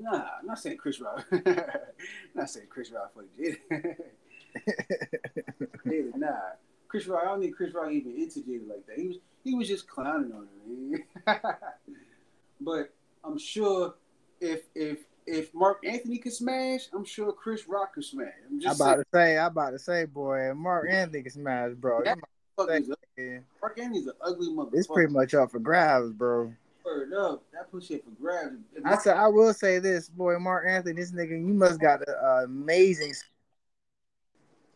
Nah, 0.00 0.24
I'm 0.40 0.46
not 0.46 0.58
saying 0.58 0.78
Chris 0.78 1.00
Rock. 1.00 1.26
I'm 1.30 1.42
not 2.34 2.48
saying 2.50 2.66
Chris 2.70 2.90
Rock 2.90 3.12
for 3.14 3.24
Jada. 3.38 3.56
Jada, 5.86 6.16
nah. 6.16 6.30
Chris 6.88 7.06
Rock, 7.06 7.22
I 7.22 7.26
don't 7.26 7.40
think 7.40 7.54
Chris 7.56 7.72
Rock 7.74 7.90
even 7.92 8.12
into 8.16 8.40
Jada 8.40 8.68
like 8.68 8.86
that. 8.86 8.98
He 8.98 9.08
was 9.08 9.16
he 9.44 9.54
was 9.54 9.68
just 9.68 9.88
clowning 9.88 10.32
on 10.32 10.48
her, 11.26 11.38
but 12.60 12.92
I'm 13.24 13.38
sure 13.38 13.94
if 14.40 14.62
if 14.74 14.98
if 15.26 15.54
Marc 15.54 15.86
Anthony 15.86 16.18
could 16.18 16.32
smash, 16.32 16.88
I'm 16.92 17.04
sure 17.04 17.32
Chris 17.32 17.68
Rock 17.68 17.94
could 17.94 18.04
smash. 18.04 18.32
I'm 18.48 18.58
I 18.58 18.62
just 18.62 18.80
about 18.80 18.96
to 18.96 19.04
say, 19.14 19.38
I 19.38 19.46
about 19.46 19.70
to 19.70 19.78
say, 19.78 20.04
boy, 20.06 20.52
Marc 20.54 20.88
Anthony 20.90 21.22
can 21.22 21.32
smash, 21.32 21.72
bro. 21.74 22.02
That 22.04 22.16
That 22.16 22.66
fuck 22.66 22.70
is- 22.70 22.88
motherfucker- 22.88 23.42
Marc 23.60 23.78
Anthony's 23.78 24.06
an 24.06 24.14
ugly 24.22 24.48
motherfucker. 24.48 24.74
It's 24.74 24.86
pretty 24.88 25.12
much 25.12 25.34
up 25.34 25.50
for 25.52 25.58
grabs, 25.60 26.10
bro. 26.12 26.52
Word 26.84 27.12
up. 27.12 27.42
That 27.52 27.70
pussy 27.70 27.96
up 27.96 28.00
for 28.04 28.10
grabs. 28.20 28.56
I 28.84 28.96
said, 28.98 29.16
I 29.16 29.28
will 29.28 29.54
say 29.54 29.78
this, 29.78 30.08
boy, 30.08 30.38
Marc 30.38 30.66
Anthony, 30.66 30.94
this 30.94 31.12
nigga, 31.12 31.30
you 31.30 31.54
must 31.54 31.80
got 31.80 32.00
an 32.06 32.14
uh, 32.22 32.44
amazing. 32.44 33.14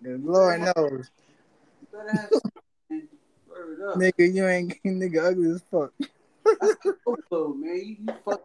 The 0.00 0.18
Lord 0.18 0.60
knows, 0.60 1.10
better 1.92 2.12
have 2.12 2.30
something. 2.30 3.08
Word 3.48 3.80
up. 3.88 3.96
nigga, 3.96 4.34
you 4.34 4.46
ain't 4.46 4.70
getting 4.82 5.00
nigga 5.00 5.24
ugly 5.24 5.50
as 5.50 5.62
fuck. 5.70 5.92
Man. 5.98 7.76
You, 7.84 7.96
you, 8.00 8.14
fuck, 8.24 8.42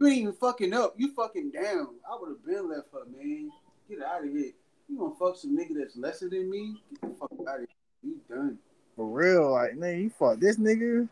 you 0.00 0.06
ain't 0.06 0.18
even 0.18 0.32
fucking 0.32 0.72
up. 0.72 0.94
You 0.96 1.14
fucking 1.14 1.50
down. 1.50 1.88
I 2.10 2.16
would 2.18 2.30
have 2.30 2.44
been 2.44 2.70
left 2.70 2.88
her, 2.92 3.04
man. 3.16 3.50
Get 3.88 4.02
out 4.02 4.24
of 4.24 4.32
here. 4.32 4.52
You 4.88 4.98
gonna 4.98 5.14
fuck 5.18 5.36
some 5.36 5.56
nigga 5.56 5.78
that's 5.78 5.96
lesser 5.96 6.28
than 6.28 6.50
me? 6.50 6.76
Get 6.90 7.00
the 7.02 7.08
fuck 7.18 7.30
out 7.48 7.60
of 7.60 7.60
here. 7.60 7.68
You 8.02 8.20
done. 8.28 8.58
For 8.96 9.06
real, 9.06 9.52
like 9.52 9.76
man, 9.76 10.00
you 10.00 10.10
fuck 10.10 10.38
this 10.40 10.58
nigga. 10.58 11.08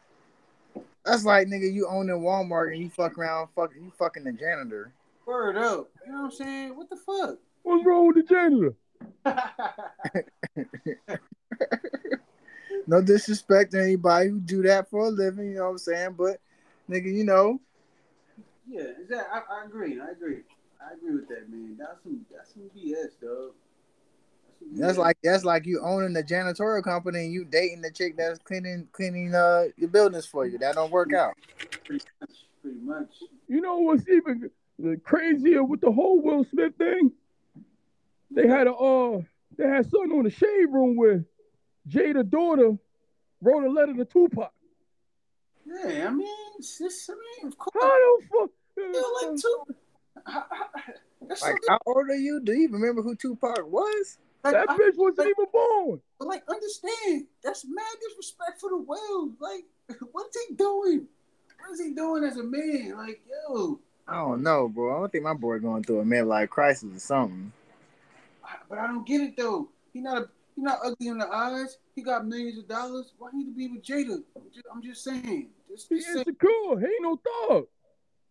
That's 1.04 1.24
like 1.24 1.48
nigga, 1.48 1.72
you 1.72 1.88
own 1.88 2.10
in 2.10 2.16
Walmart 2.16 2.72
and 2.72 2.82
you 2.82 2.90
fuck 2.90 3.16
around, 3.18 3.48
fucking 3.54 3.82
you 3.82 3.92
fucking 3.98 4.24
the 4.24 4.32
janitor. 4.32 4.92
Word 5.26 5.56
up. 5.56 5.88
You 6.04 6.12
know 6.12 6.18
what 6.18 6.24
I'm 6.24 6.30
saying? 6.32 6.76
What 6.76 6.90
the 6.90 6.96
fuck? 6.96 7.38
What's 7.62 7.84
wrong 7.84 8.06
with 8.06 8.16
the 8.16 8.22
janitor? 8.22 8.74
No 12.86 13.00
disrespect 13.00 13.72
to 13.72 13.80
anybody 13.80 14.30
who 14.30 14.40
do 14.40 14.62
that 14.62 14.90
for 14.90 15.06
a 15.06 15.10
living, 15.10 15.50
you 15.50 15.58
know 15.58 15.66
what 15.66 15.70
I'm 15.70 15.78
saying? 15.78 16.14
But 16.18 16.40
nigga, 16.88 17.12
you 17.12 17.22
know, 17.22 17.60
yeah, 18.68 18.82
exactly. 19.00 19.28
I, 19.32 19.60
I 19.60 19.64
agree. 19.64 20.00
I 20.00 20.10
agree. 20.10 20.40
I 20.80 20.94
agree 20.94 21.14
with 21.14 21.28
that, 21.28 21.48
man. 21.50 21.76
That's 21.78 22.02
some 22.02 22.26
that's 22.32 22.54
some 22.54 22.70
BS, 22.76 23.20
dog. 23.20 23.52
Some 24.72 24.80
that's 24.86 24.98
like 24.98 25.16
that's 25.22 25.44
like 25.44 25.66
you 25.66 25.80
owning 25.82 26.12
the 26.12 26.22
janitorial 26.22 26.82
company 26.82 27.24
and 27.24 27.32
you 27.32 27.44
dating 27.44 27.82
the 27.82 27.90
chick 27.90 28.16
that's 28.16 28.38
cleaning 28.40 28.88
cleaning 28.92 29.34
uh 29.34 29.64
your 29.76 29.88
buildings 29.88 30.26
for 30.26 30.46
you. 30.46 30.58
That 30.58 30.74
don't 30.74 30.90
work 30.90 31.12
out. 31.12 31.34
pretty 31.84 32.04
much. 32.20 32.30
Pretty 32.62 32.78
much. 32.80 33.08
You 33.48 33.60
know 33.60 33.78
what's 33.78 34.08
even 34.08 34.50
crazier 35.04 35.64
with 35.64 35.80
the 35.80 35.90
whole 35.90 36.20
Will 36.22 36.44
Smith 36.44 36.74
thing? 36.76 37.12
They 38.30 38.46
had 38.46 38.66
a 38.66 38.72
uh, 38.72 39.22
they 39.58 39.66
had 39.66 39.90
something 39.90 40.16
on 40.18 40.24
the 40.24 40.30
shade 40.30 40.66
room 40.70 40.96
where 40.96 41.24
Jada 41.88 42.28
daughter 42.28 42.76
wrote 43.42 43.64
a 43.64 43.70
letter 43.70 43.94
to 43.94 44.04
Tupac. 44.04 44.52
Yeah, 45.66 46.08
I 46.08 46.10
mean, 46.10 46.26
it's 46.58 46.78
just, 46.78 47.10
I 47.10 47.14
mean, 47.14 47.48
of 47.52 47.58
course. 47.58 47.82
How 47.82 48.18
the 48.18 48.26
fuck? 48.26 48.50
feel 48.74 49.30
like 49.30 49.40
two. 49.40 49.64
How- 50.26 50.46
how- 50.50 50.92
Like 51.28 51.38
something 51.38 51.58
how 51.68 51.78
old 51.86 52.08
are 52.08 52.14
you? 52.14 52.40
Do 52.40 52.52
you 52.52 52.62
even 52.64 52.80
remember 52.80 53.02
who 53.02 53.14
Tupac 53.14 53.66
was? 53.70 54.18
Like, 54.44 54.52
That 54.54 54.70
I- 54.70 54.76
bitch 54.76 54.96
wasn't 54.96 55.28
even 55.28 55.46
born. 55.52 56.00
But 56.18 56.28
like 56.28 56.42
understand. 56.48 57.26
That's 57.42 57.64
mad 57.66 57.84
disrespect 58.08 58.60
for 58.60 58.70
the 58.70 58.78
world. 58.78 59.32
Like, 59.40 59.64
what's 60.12 60.36
he 60.48 60.54
doing? 60.54 61.06
What 61.60 61.72
is 61.72 61.80
he 61.80 61.92
doing 61.92 62.24
as 62.24 62.36
a 62.38 62.42
man? 62.42 62.94
Like, 62.96 63.22
yo. 63.48 63.78
I 64.08 64.14
don't 64.16 64.42
know, 64.42 64.68
bro. 64.68 64.96
I 64.96 65.00
don't 65.00 65.12
think 65.12 65.24
my 65.24 65.34
boy 65.34 65.58
going 65.60 65.84
through 65.84 66.00
a 66.00 66.04
midlife 66.04 66.48
crisis 66.48 66.96
or 66.96 66.98
something. 67.00 67.52
But 68.68 68.78
I 68.78 68.86
don't 68.86 69.06
get 69.06 69.20
it 69.20 69.36
though. 69.36 69.68
He 69.92 70.00
not 70.00 70.18
a 70.22 70.28
he 70.56 70.62
not 70.62 70.78
ugly 70.84 71.08
in 71.08 71.18
the 71.18 71.28
eyes. 71.28 71.78
He 71.94 72.02
got 72.02 72.26
millions 72.26 72.58
of 72.58 72.68
dollars. 72.68 73.12
Why 73.18 73.30
he 73.32 73.44
to 73.44 73.50
be 73.50 73.68
with 73.68 73.82
Jada? 73.82 74.22
I'm 74.36 74.42
just, 74.52 74.66
I'm 74.74 74.82
just 74.82 75.04
saying. 75.04 75.48
Just, 75.68 75.88
He 75.88 75.96
just 75.96 76.08
say 76.12 76.18
insecure. 76.20 76.78
He 76.80 76.86
ain't 76.86 77.02
no 77.02 77.20
thug. 77.48 77.66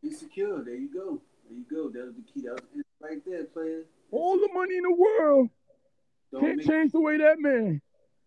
insecure. 0.04 0.62
There 0.64 0.76
you 0.76 0.90
go. 0.94 1.22
There 1.48 1.58
you 1.58 1.66
go. 1.70 1.90
That 1.90 2.06
was 2.08 2.16
the 2.16 2.22
key. 2.34 2.46
That 2.48 2.54
was 2.54 2.84
right 3.02 3.22
there, 3.26 3.46
player. 3.46 3.84
All 4.12 4.38
the 4.38 4.50
money 4.54 4.78
in 4.78 4.84
the 4.84 4.94
world 4.94 5.50
Don't 6.32 6.42
can't 6.42 6.58
make, 6.58 6.68
change 6.68 6.92
the 6.92 7.00
way 7.00 7.18
that 7.18 7.40
man 7.40 7.82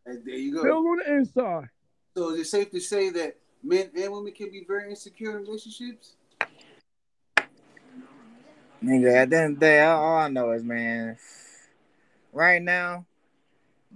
there 0.06 0.36
you 0.36 0.54
go. 0.54 0.62
feels 0.62 0.86
on 0.86 0.96
the 0.98 1.14
inside. 1.16 1.68
So 2.16 2.30
is 2.30 2.40
it 2.40 2.46
safe 2.46 2.70
to 2.70 2.80
say 2.80 3.10
that 3.10 3.36
men 3.62 3.90
and 3.96 4.12
women 4.12 4.32
can 4.32 4.50
be 4.50 4.64
very 4.66 4.90
insecure 4.90 5.38
in 5.38 5.44
relationships? 5.44 6.14
Nigga, 8.82 9.14
at 9.14 9.30
the 9.30 9.38
end 9.38 9.54
of 9.54 9.60
the 9.60 9.66
day, 9.66 9.80
all 9.82 10.02
all 10.02 10.18
I 10.18 10.28
know 10.28 10.50
is, 10.50 10.64
man, 10.64 11.16
right 12.32 12.60
now, 12.60 13.06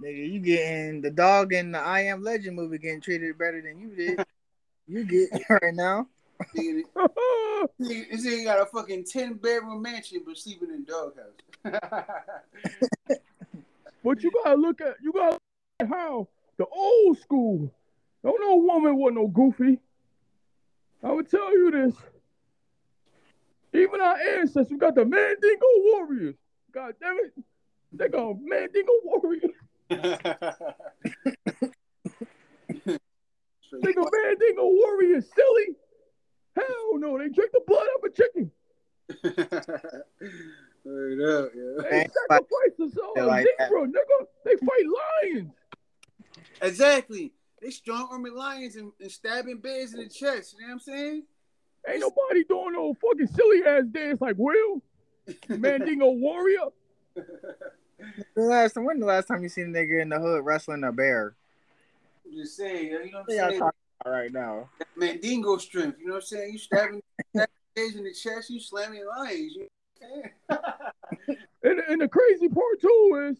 nigga, 0.01 0.31
you 0.31 0.39
getting 0.39 1.01
the 1.01 1.11
dog 1.11 1.53
in 1.53 1.73
the 1.73 1.79
I 1.79 2.01
Am 2.01 2.23
Legend 2.23 2.55
movie 2.55 2.77
getting 2.77 3.01
treated 3.01 3.37
better 3.37 3.61
than 3.61 3.79
you 3.79 3.89
did. 3.95 4.25
you 4.87 5.03
get 5.03 5.29
right 5.49 5.73
now. 5.73 6.07
Nigga, 6.55 8.09
This 8.09 8.25
nigga 8.25 8.43
got 8.45 8.61
a 8.61 8.65
fucking 8.67 9.03
10 9.03 9.33
bedroom 9.35 9.81
mansion 9.81 10.21
but 10.25 10.37
sleeping 10.37 10.69
in 10.69 10.83
doghouse. 10.85 11.33
But 14.07 14.23
you 14.23 14.31
gotta 14.31 14.55
look 14.55 14.79
at 14.79 14.95
you 15.03 15.11
gotta 15.11 15.31
look 15.31 15.41
at 15.81 15.89
how 15.89 16.29
the 16.57 16.65
old 16.65 17.19
school. 17.19 17.69
Don't 18.23 18.39
no 18.39 18.55
woman 18.55 18.95
was 18.95 19.11
no 19.13 19.27
goofy. 19.27 19.81
I 21.03 21.11
would 21.11 21.29
tell 21.29 21.51
you 21.51 21.71
this. 21.71 21.93
Even 23.73 23.99
our 23.99 24.15
ancestors 24.15 24.71
we 24.71 24.77
got 24.77 24.95
the 24.95 25.03
Mandingo 25.03 25.67
warriors. 25.91 26.35
God 26.71 26.93
damn 27.01 27.17
it. 27.17 27.33
They 27.91 28.07
got 28.07 28.37
Mandingo 28.41 28.93
warriors. 29.03 29.51
They 33.83 33.93
got 33.93 34.09
Mandingo 34.11 34.63
warriors, 34.63 35.29
silly. 35.35 35.75
Hell 36.55 36.99
no, 36.99 37.17
they 37.17 37.27
drink 37.27 37.51
the 37.51 37.61
blood 37.67 37.87
of 37.97 38.03
a 38.05 38.09
chicken. 38.09 38.49
Word 40.87 41.21
up, 41.21 41.51
yeah. 41.53 41.83
They 41.83 41.99
Ain't 41.99 42.13
sacrifice 42.97 43.05
themselves. 43.05 43.15
They 43.15 43.21
like 43.21 43.47
that. 43.57 43.71
Negro, 43.71 43.85
nigga. 43.87 44.27
They 44.45 44.55
fight 44.65 45.33
lions. 45.33 45.51
Exactly. 46.61 47.33
They 47.61 47.69
strong 47.71 48.07
arming 48.11 48.35
lions 48.35 48.75
and, 48.75 48.91
and 49.01 49.11
stabbing 49.11 49.57
bears 49.59 49.93
in 49.93 49.99
the 49.99 50.09
chest. 50.09 50.55
You 50.59 50.61
know 50.61 50.67
what 50.67 50.73
I'm 50.73 50.79
saying? 50.79 51.23
Ain't 51.87 51.99
nobody 52.01 52.43
doing 52.43 52.73
no 52.73 52.93
fucking 52.93 53.27
silly 53.27 53.63
ass 53.65 53.85
dance 53.91 54.21
like 54.21 54.35
Will. 54.37 54.81
Mandingo 55.49 56.11
warrior. 56.11 56.67
The 58.35 58.43
last 58.43 58.73
time, 58.73 58.85
when 58.85 58.99
the 58.99 59.07
last 59.07 59.27
time 59.27 59.41
you 59.41 59.49
seen 59.49 59.75
a 59.75 59.79
nigga 59.79 60.03
in 60.03 60.09
the 60.09 60.19
hood 60.19 60.45
wrestling 60.45 60.83
a 60.83 60.91
bear? 60.91 61.35
I'm 62.25 62.31
just 62.31 62.55
saying, 62.55 62.85
you 62.85 62.91
know 62.91 62.99
what 62.99 63.07
I'm 63.07 63.23
What 63.25 63.35
y'all 63.35 63.49
saying? 63.49 63.59
talking 63.59 63.79
about 64.01 64.11
right 64.11 64.31
now? 64.31 64.69
Mandingo 64.95 65.57
strength. 65.57 65.97
You 65.99 66.05
know 66.05 66.13
what 66.13 66.17
I'm 66.17 66.27
saying? 66.27 66.53
You 66.53 66.59
stabbing 66.59 67.01
stabbing 67.31 67.47
bears 67.75 67.95
in 67.95 68.03
the 68.03 68.13
chest, 68.13 68.51
you 68.51 68.59
slamming 68.59 69.03
lions. 69.07 69.55
You 69.55 69.61
know 69.61 69.67
what 70.49 70.61
I'm 70.61 71.17
saying? 71.27 71.37
And, 71.63 71.79
and 71.79 72.01
the 72.01 72.07
crazy 72.07 72.47
part 72.47 72.81
too 72.81 73.29
is 73.31 73.37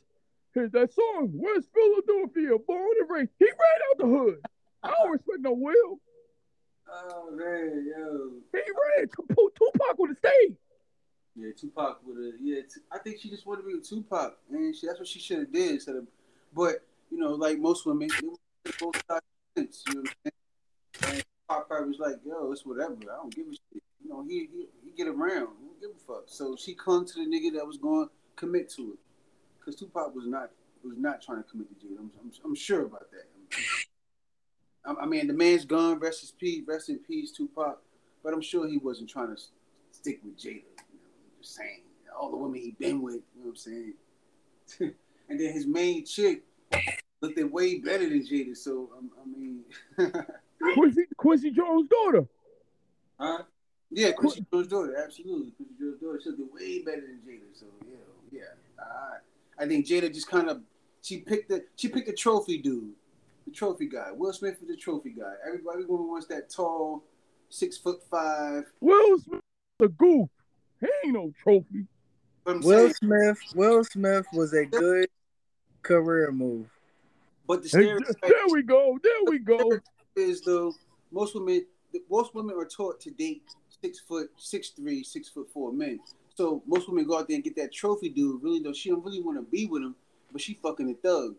his, 0.53 0.71
that 0.71 0.91
song, 0.93 1.29
West 1.33 1.69
Philadelphia, 1.74 2.57
born 2.65 2.91
and 3.00 3.09
raised. 3.09 3.31
He 3.39 3.45
ran 3.45 3.81
out 3.91 3.97
the 4.00 4.07
hood. 4.07 4.39
I 4.83 4.89
don't 4.91 5.12
respect 5.12 5.39
no 5.41 5.51
Will. 5.53 6.00
oh 6.89 7.31
man, 7.31 7.86
yo. 7.95 8.31
He 8.53 8.59
ran. 8.97 9.07
Tup- 9.09 9.27
Tupac 9.55 10.00
would 10.00 10.09
have 10.09 10.17
stayed. 10.17 10.55
Yeah, 11.36 11.50
Tupac 11.55 12.00
would 12.05 12.25
have. 12.25 12.33
Yeah, 12.41 12.62
t- 12.62 12.81
I 12.91 12.97
think 12.97 13.19
she 13.19 13.29
just 13.29 13.45
wanted 13.45 13.62
to 13.62 13.67
be 13.67 13.75
with 13.75 13.88
Tupac, 13.88 14.38
and 14.51 14.75
she, 14.75 14.88
that's 14.88 14.97
what 15.00 15.07
she 15.07 15.19
should 15.19 15.39
have 15.39 15.53
did 15.53 15.71
instead 15.74 15.95
of. 15.95 16.07
But 16.55 16.83
you 17.12 17.17
know, 17.19 17.33
like 17.36 17.59
most 17.59 17.86
women, 17.86 18.09
both 18.79 18.95
sides 19.07 19.07
of 19.09 19.21
the 19.55 19.62
fence, 19.62 19.83
You 19.88 19.93
know 19.95 20.01
what 20.01 20.33
I'm 21.03 21.12
saying? 21.12 21.24
Probably 21.48 21.88
was 21.88 22.00
like, 22.00 22.16
"Yo, 22.25 22.51
it's 22.51 22.66
whatever. 22.66 22.96
I 23.04 23.16
don't 23.18 23.34
give 23.34 23.48
a 23.48 23.51
shit." 23.51 23.84
You 24.04 24.10
know, 24.10 24.24
he 24.27 24.50
he, 24.51 24.68
he 24.84 24.92
get 24.92 25.08
around. 25.08 25.50
He 25.60 25.66
don't 25.66 25.82
give 25.82 25.92
a 25.92 26.06
fuck. 26.06 26.24
So 26.27 26.56
she 26.58 26.74
clung 26.74 27.06
to 27.06 27.13
the 27.13 27.25
nigga 27.25 27.54
that 27.56 27.66
was 27.66 27.77
going 27.77 28.08
to 28.08 28.12
commit 28.36 28.70
to 28.72 28.94
it, 28.94 29.00
because 29.60 29.75
Tupac 29.75 30.13
was 30.13 30.27
not 30.27 30.51
was 30.84 30.98
not 30.98 31.22
trying 31.22 31.44
to 31.44 31.50
commit 31.50 31.68
to 31.70 31.86
Jada. 31.86 32.00
I'm, 32.00 32.12
I'm, 32.22 32.32
I'm 32.44 32.56
sure 32.56 32.82
about 32.82 33.10
that. 33.12 33.27
I, 34.86 35.04
I 35.04 35.06
mean, 35.06 35.27
the 35.27 35.34
man's 35.34 35.66
gone. 35.66 36.00
Rest 36.00 36.22
his 36.22 36.32
peace. 36.32 36.63
Rest 36.68 36.89
in 36.89 37.00
peace, 37.00 37.32
Tupac. 37.32 37.80
But 38.24 38.34
I'm 38.34 38.42
sure 38.42 38.68
he 38.68 38.77
wasn't 38.77 39.10
trying 39.10 39.36
to 39.36 39.42
stick 39.92 40.20
with 40.24 40.38
Jada. 40.38 40.46
You 40.46 41.00
know, 41.00 41.10
I'm 41.38 41.42
just 41.42 41.56
saying 41.56 41.82
all 42.20 42.32
the 42.32 42.38
women 42.38 42.60
he 42.60 42.72
been 42.72 43.01
with. 43.01 43.22
You 43.36 43.44
know 43.44 43.46
what 43.46 43.50
I'm 43.51 43.56
saying? 43.56 43.94
and 45.30 45.39
then 45.39 45.54
his 45.54 45.66
main 45.66 46.06
chick 46.06 46.44
looked 47.22 47.39
way 47.51 47.80
better 47.80 48.10
than 48.10 48.22
Jada. 48.25 48.56
So 48.56 48.89
um, 48.98 49.12
I 49.22 49.39
mean, 49.39 49.63
Quincy, 50.73 51.05
Quincy 51.17 51.51
Jones' 51.51 51.87
daughter. 51.89 52.27
huh? 53.19 53.43
Yeah, 53.89 54.11
Quincy 54.11 54.45
Jones' 54.51 54.67
daughter, 54.67 54.95
absolutely. 55.03 55.51
Quincy 55.51 55.73
Jones' 55.79 55.99
daughter, 56.01 56.19
she 56.23 56.29
looked 56.29 56.53
way 56.53 56.83
better 56.83 57.01
than 57.01 57.21
Jada. 57.25 57.53
So 57.53 57.65
yeah, 57.87 58.39
yeah. 58.39 58.83
I, 58.83 59.63
I 59.63 59.67
think 59.67 59.85
Jada 59.85 60.13
just 60.13 60.27
kind 60.27 60.50
of 60.50 60.61
she 61.01 61.20
picked 61.20 61.50
the 61.50 61.63
she 61.75 61.87
picked 61.87 62.07
the 62.07 62.13
trophy 62.13 62.57
dude, 62.57 62.93
the 63.46 63.51
trophy 63.51 63.87
guy. 63.87 64.11
Will 64.11 64.33
Smith 64.33 64.57
is 64.61 64.67
the 64.67 64.75
trophy 64.75 65.11
guy. 65.17 65.33
Everybody 65.46 65.85
woman 65.85 66.09
wants 66.09 66.27
that 66.27 66.50
tall, 66.50 67.03
six 67.50 67.77
foot 67.77 68.01
five. 68.09 68.65
Will 68.81 69.20
Smith, 69.20 69.41
the 69.79 69.87
goof. 69.89 70.29
He 70.79 70.87
ain't 71.05 71.13
no 71.13 71.33
trophy. 71.41 71.87
Will 72.46 72.61
saying, 72.61 72.93
Smith. 72.93 73.39
Will 73.55 73.83
Smith 73.83 74.25
was 74.33 74.53
a 74.53 74.65
good 74.65 75.09
career 75.81 76.31
move. 76.31 76.67
but 77.48 77.63
the 77.63 77.70
Hey, 77.70 77.83
stereotype 77.85 78.15
there 78.22 78.48
we 78.51 78.63
go. 78.63 79.00
There 79.01 79.24
we 79.27 79.39
go. 79.39 79.79
Is 80.18 80.42
though 80.42 80.74
most 81.12 81.36
women 81.36 81.66
most 82.10 82.36
women 82.36 82.56
are 82.58 82.66
taught 82.66 83.00
to 83.01 83.12
date 83.12 83.44
six 83.82 84.00
foot 84.00 84.30
six 84.38 84.70
three 84.70 85.03
six 85.03 85.30
foot 85.30 85.50
four 85.53 85.72
men. 85.72 86.00
So 86.36 86.62
most 86.68 86.88
women 86.88 87.06
go 87.06 87.18
out 87.18 87.27
there 87.27 87.36
and 87.36 87.44
get 87.44 87.56
that 87.56 87.74
trophy 87.74 88.10
dude 88.10 88.44
really 88.44 88.60
though 88.60 88.74
she 88.74 88.90
don't 88.90 89.03
really 89.03 89.22
want 89.22 89.38
to 89.38 89.44
be 89.44 89.66
with 89.66 89.84
him 89.84 89.96
but 90.32 90.42
she 90.42 90.56
fucking 90.56 90.90
a 90.90 90.94
thug. 90.96 91.36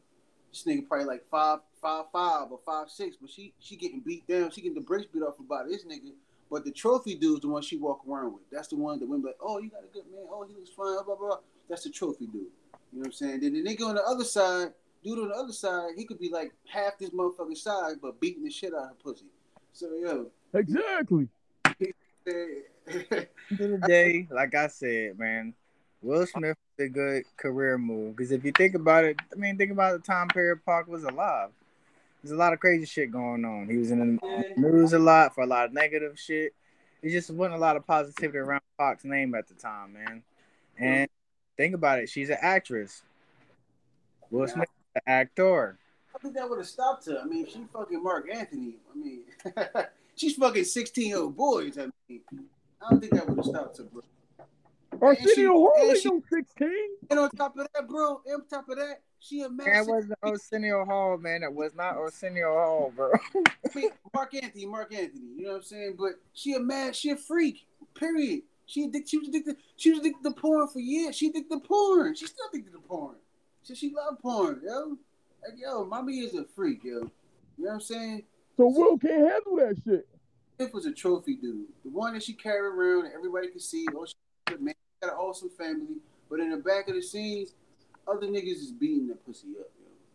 This 0.50 0.64
nigga 0.64 0.88
probably 0.88 1.06
like 1.06 1.24
five 1.30 1.60
five 1.82 2.06
five 2.12 2.50
or 2.50 2.60
five 2.64 2.88
six 2.90 3.16
but 3.20 3.30
she 3.30 3.52
she 3.58 3.76
getting 3.76 4.00
beat 4.00 4.26
down 4.26 4.50
she 4.50 4.60
getting 4.60 4.74
the 4.74 4.80
brakes 4.80 5.06
beat 5.12 5.22
off 5.22 5.36
her 5.38 5.44
by 5.44 5.64
this 5.68 5.84
nigga. 5.84 6.12
But 6.50 6.64
the 6.64 6.70
trophy 6.70 7.14
dude's 7.14 7.42
the 7.42 7.48
one 7.48 7.60
she 7.60 7.76
walk 7.76 8.00
around 8.08 8.32
with. 8.32 8.42
That's 8.50 8.68
the 8.68 8.76
one 8.76 8.98
that 9.00 9.06
women 9.06 9.22
be 9.22 9.28
like 9.28 9.36
oh 9.42 9.58
you 9.58 9.70
got 9.70 9.84
a 9.84 9.92
good 9.92 10.04
man. 10.10 10.24
Oh 10.30 10.46
he 10.48 10.54
looks 10.54 10.70
fine 10.70 10.94
blah 10.94 11.02
blah 11.02 11.16
blah. 11.16 11.38
That's 11.68 11.84
the 11.84 11.90
trophy 11.90 12.26
dude. 12.26 12.46
You 12.92 13.00
know 13.00 13.00
what 13.00 13.06
i'm 13.06 13.12
saying? 13.12 13.40
Then 13.40 13.52
the 13.52 13.62
nigga 13.62 13.86
on 13.86 13.96
the 13.96 14.02
other 14.02 14.24
side 14.24 14.72
dude 15.02 15.18
on 15.18 15.28
the 15.28 15.34
other 15.34 15.52
side, 15.52 15.90
he 15.96 16.04
could 16.04 16.18
be 16.18 16.30
like 16.30 16.52
half 16.66 16.98
this 16.98 17.10
motherfucking 17.10 17.56
size, 17.56 17.96
but 18.00 18.20
beating 18.20 18.44
the 18.44 18.50
shit 18.50 18.74
out 18.74 18.82
of 18.82 18.88
her 18.88 18.94
pussy. 19.02 19.26
So 19.72 19.90
yo, 19.94 20.30
Exactly. 20.54 21.28
End 21.66 21.94
of 22.26 23.80
the 23.80 23.84
day, 23.86 24.26
like 24.30 24.54
I 24.54 24.68
said, 24.68 25.18
man, 25.18 25.54
Will 26.02 26.26
Smith 26.26 26.56
is 26.78 26.86
a 26.86 26.88
good 26.88 27.24
career 27.36 27.78
move. 27.78 28.16
Because 28.16 28.32
if 28.32 28.44
you 28.44 28.52
think 28.52 28.74
about 28.74 29.04
it, 29.04 29.16
I 29.32 29.36
mean, 29.36 29.56
think 29.56 29.72
about 29.72 29.92
the 29.92 30.06
time 30.06 30.28
period 30.28 30.64
Pac 30.64 30.88
was 30.88 31.04
alive. 31.04 31.50
There's 32.22 32.32
a 32.32 32.36
lot 32.36 32.52
of 32.52 32.60
crazy 32.60 32.84
shit 32.84 33.12
going 33.12 33.44
on. 33.44 33.68
He 33.68 33.76
was 33.76 33.90
in 33.90 34.16
the 34.16 34.44
news 34.56 34.92
a 34.92 34.98
lot 34.98 35.34
for 35.34 35.42
a 35.42 35.46
lot 35.46 35.66
of 35.66 35.72
negative 35.72 36.18
shit. 36.18 36.52
It 37.02 37.10
just 37.10 37.30
wasn't 37.30 37.56
a 37.56 37.58
lot 37.58 37.76
of 37.76 37.86
positivity 37.86 38.38
around 38.38 38.62
Pac's 38.78 39.04
name 39.04 39.34
at 39.34 39.46
the 39.46 39.54
time, 39.54 39.92
man. 39.92 40.22
And 40.78 41.08
think 41.56 41.74
about 41.74 42.00
it, 42.00 42.08
she's 42.08 42.30
an 42.30 42.38
actress. 42.40 43.02
Will 44.30 44.48
Smith, 44.48 44.68
is 44.94 45.02
an 45.06 45.12
actor. 45.12 45.78
I 46.14 46.18
think 46.18 46.34
that 46.34 46.48
would 46.48 46.58
have 46.58 46.66
stopped 46.66 47.06
her. 47.06 47.20
I 47.22 47.24
mean, 47.24 47.46
she 47.46 47.64
fucking 47.72 48.02
Marc 48.02 48.28
Anthony. 48.32 48.76
I 48.92 48.98
mean, 48.98 49.22
she's 50.16 50.34
fucking 50.36 50.64
sixteen 50.64 51.08
year 51.08 51.18
old 51.18 51.36
boys. 51.36 51.78
I 51.78 51.88
mean, 52.08 52.20
I 52.82 52.90
don't 52.90 53.00
think 53.00 53.12
that 53.12 53.28
would 53.28 53.36
have 53.36 53.44
stopped 53.46 53.78
her, 53.78 53.84
bro. 53.84 54.02
Arsenio 55.00 55.52
Hall 55.52 55.74
and 55.78 55.90
ain't 55.90 55.98
she- 55.98 56.08
no 56.08 56.22
16. 56.28 56.70
And 57.10 57.18
on 57.20 57.30
top 57.30 57.56
of 57.56 57.68
that, 57.72 57.88
bro, 57.88 58.20
and 58.26 58.34
on 58.42 58.46
top 58.48 58.68
of 58.68 58.76
that, 58.78 59.00
she 59.20 59.42
a 59.42 59.48
man. 59.48 59.66
That 59.72 59.86
wasn't 59.86 60.18
Arsenio 60.22 60.84
Hall, 60.84 61.16
man. 61.18 61.42
That 61.42 61.52
was 61.52 61.74
not 61.74 61.96
Arsenio 61.96 62.52
Hall, 62.54 62.92
bro. 62.96 63.12
I 63.36 63.78
mean, 63.78 63.90
Marc 64.14 64.34
Anthony, 64.34 64.66
Marc 64.66 64.92
Anthony. 64.92 65.22
You 65.36 65.44
know 65.44 65.50
what 65.50 65.56
I'm 65.58 65.62
saying? 65.62 65.96
But 65.98 66.12
she 66.32 66.54
a 66.54 66.60
mad, 66.60 66.96
she 66.96 67.10
a 67.10 67.16
freak. 67.16 67.66
Period. 67.94 68.42
She 68.66 68.84
addicted. 68.84 69.08
She 69.08 69.18
was 69.18 69.28
addicted. 69.28 69.56
She 69.76 69.90
was 69.90 70.00
addicted 70.00 70.22
to 70.24 70.30
porn 70.40 70.68
for 70.68 70.80
years. 70.80 71.16
She 71.16 71.28
addicted 71.28 71.54
to 71.54 71.60
porn. 71.60 72.14
She 72.14 72.26
still 72.26 72.46
addicted 72.52 72.72
to 72.72 72.80
porn. 72.80 73.16
So 73.62 73.74
she 73.74 73.92
love 73.94 74.18
porn, 74.20 74.60
yo. 74.64 74.96
Like 75.42 75.58
yo, 75.58 75.84
mommy 75.84 76.20
is 76.20 76.34
a 76.34 76.44
freak, 76.44 76.84
yo. 76.84 76.90
You 76.90 77.00
know 77.00 77.10
what 77.58 77.72
I'm 77.74 77.80
saying? 77.80 78.22
So 78.56 78.66
Will 78.68 78.98
can't 78.98 79.30
handle 79.30 79.56
that 79.56 79.76
shit. 79.84 80.08
Smith 80.56 80.74
was 80.74 80.86
a 80.86 80.92
trophy 80.92 81.36
dude. 81.36 81.66
The 81.84 81.90
one 81.90 82.14
that 82.14 82.22
she 82.22 82.32
carried 82.32 82.66
around 82.66 83.06
and 83.06 83.14
everybody 83.14 83.48
could 83.48 83.62
see. 83.62 83.86
Oh, 83.94 84.04
she 84.06 84.14
good 84.46 84.60
man. 84.60 84.74
She 84.74 85.06
got 85.06 85.14
an 85.14 85.18
awesome 85.20 85.50
family. 85.50 85.96
But 86.30 86.40
in 86.40 86.50
the 86.50 86.56
back 86.56 86.88
of 86.88 86.94
the 86.94 87.02
scenes, 87.02 87.54
other 88.06 88.26
niggas 88.26 88.56
is 88.56 88.72
beating 88.72 89.06
that 89.08 89.24
pussy 89.24 89.48
up, 89.60 89.66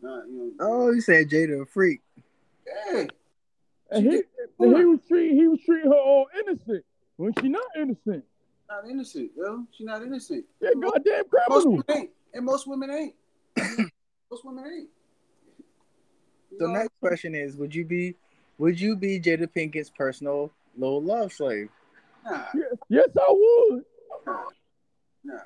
yo. 0.01 0.10
Not, 0.10 0.27
you 0.27 0.38
know. 0.38 0.51
Oh, 0.60 0.91
you 0.91 0.99
said 1.01 1.29
Jada 1.29 1.62
a 1.62 1.65
freak. 1.65 2.01
yeah. 2.88 3.06
And 3.91 4.06
he, 4.12 4.23
and 4.60 4.77
he 4.77 4.86
was 4.86 4.99
treating 5.08 5.38
he 5.38 5.47
was 5.47 5.60
treating 5.65 5.91
her 5.91 5.97
all 5.97 6.25
innocent 6.39 6.84
when 7.17 7.32
she 7.39 7.47
not 7.47 7.63
innocent. 7.77 8.23
Not 8.67 8.89
innocent, 8.89 9.32
yo. 9.38 9.65
She 9.71 9.84
not 9.84 10.01
innocent. 10.01 10.45
Yeah, 10.62 10.69
goddamn 10.82 11.23
Most 11.49 11.63
criminal. 11.63 11.71
women 11.71 11.84
ain't. 11.89 12.10
And 12.34 12.45
most 12.45 12.67
women 12.67 12.89
ain't. 12.89 13.13
Most 13.57 14.45
women 14.45 14.65
ain't. 14.65 14.89
You 16.51 16.57
So 16.59 16.65
know, 16.67 16.73
next 16.73 16.91
question 16.99 17.35
is: 17.35 17.55
Would 17.57 17.73
you 17.73 17.85
be, 17.85 18.15
would 18.57 18.79
you 18.79 18.95
be 18.95 19.19
Jada 19.19 19.47
Pinkett's 19.47 19.89
personal 19.89 20.51
little 20.77 21.01
love 21.01 21.33
slave? 21.33 21.69
Nah, 22.25 22.45
Yeah, 22.55 22.63
yes, 22.89 23.07
I 23.17 23.27
would. 23.29 23.83
nah, 25.23 25.39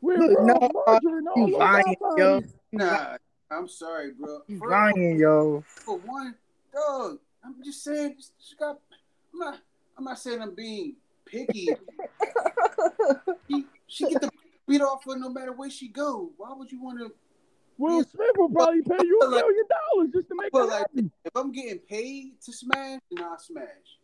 With 0.00 0.18
Look, 0.18 0.38
Ralph 0.38 0.60
no, 0.60 0.82
Margarine 0.86 1.26
all 1.28 1.48
You 1.48 1.56
lying, 1.58 1.96
yo. 2.16 2.42
nah. 2.72 3.16
I'm 3.50 3.66
sorry, 3.66 4.12
bro. 4.12 4.42
You 4.46 4.58
For- 4.58 4.68
lying, 4.70 5.18
yo. 5.18 5.64
For 5.84 5.96
one, 5.98 6.34
dog. 6.72 7.18
I'm 7.44 7.54
just 7.64 7.82
saying. 7.82 8.16
She 8.38 8.54
got. 8.56 8.78
I'm 9.32 9.38
not. 9.38 9.58
I'm 9.96 10.04
not 10.04 10.18
saying 10.18 10.42
I'm 10.42 10.54
being 10.54 10.96
picky. 11.24 11.68
she, 13.48 13.66
she 13.86 14.08
get 14.08 14.20
the 14.20 14.30
beat 14.68 14.80
off 14.82 15.04
her 15.04 15.16
no 15.18 15.28
matter 15.30 15.52
where 15.52 15.70
she 15.70 15.88
go. 15.88 16.30
Why 16.36 16.52
would 16.52 16.70
you 16.70 16.82
want 16.82 16.98
to? 17.00 17.12
Will 17.78 18.02
Smith 18.04 18.30
will 18.36 18.50
probably 18.50 18.82
pay 18.82 18.98
you 19.04 19.18
a 19.22 19.26
Like- 19.26 19.44
million 19.44 19.64
dollars 19.68 20.10
just 20.12 20.28
to 20.28 20.34
make 20.36 20.50
But 20.52 20.58
her 20.60 20.66
like- 20.66 20.78
happy. 20.78 21.10
If 21.24 21.32
I'm 21.36 21.52
getting 21.52 21.78
paid 21.78 22.40
to 22.42 22.52
smash, 22.52 23.00
then 23.10 23.24
I'll 23.24 23.38
smash. 23.38 23.98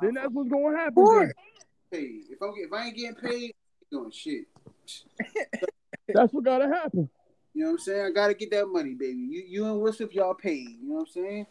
then 0.00 0.14
that's 0.14 0.30
what's 0.32 0.48
gonna 0.50 0.76
happen. 0.76 1.04
then. 1.04 1.32
paid. 1.90 2.24
If 2.30 2.42
I'm 2.42 2.52
if 2.56 2.72
I 2.72 2.86
ain't 2.86 2.96
getting 2.96 3.14
paid, 3.14 3.30
I 3.30 3.44
ain't 3.44 3.54
doing 3.90 4.10
shit. 4.10 4.46
That's 6.08 6.32
what 6.32 6.44
gotta 6.44 6.66
happen. 6.68 7.08
You 7.54 7.62
know 7.62 7.66
what 7.68 7.72
I'm 7.74 7.78
saying? 7.78 8.06
I 8.06 8.10
gotta 8.10 8.34
get 8.34 8.50
that 8.50 8.66
money, 8.66 8.94
baby. 8.94 9.20
You 9.20 9.42
you 9.46 9.66
and 9.66 9.80
Wilson, 9.80 10.08
y'all 10.12 10.34
paid. 10.34 10.68
You 10.82 10.88
know 10.88 10.94
what 10.96 11.00
I'm 11.02 11.06
saying? 11.06 11.46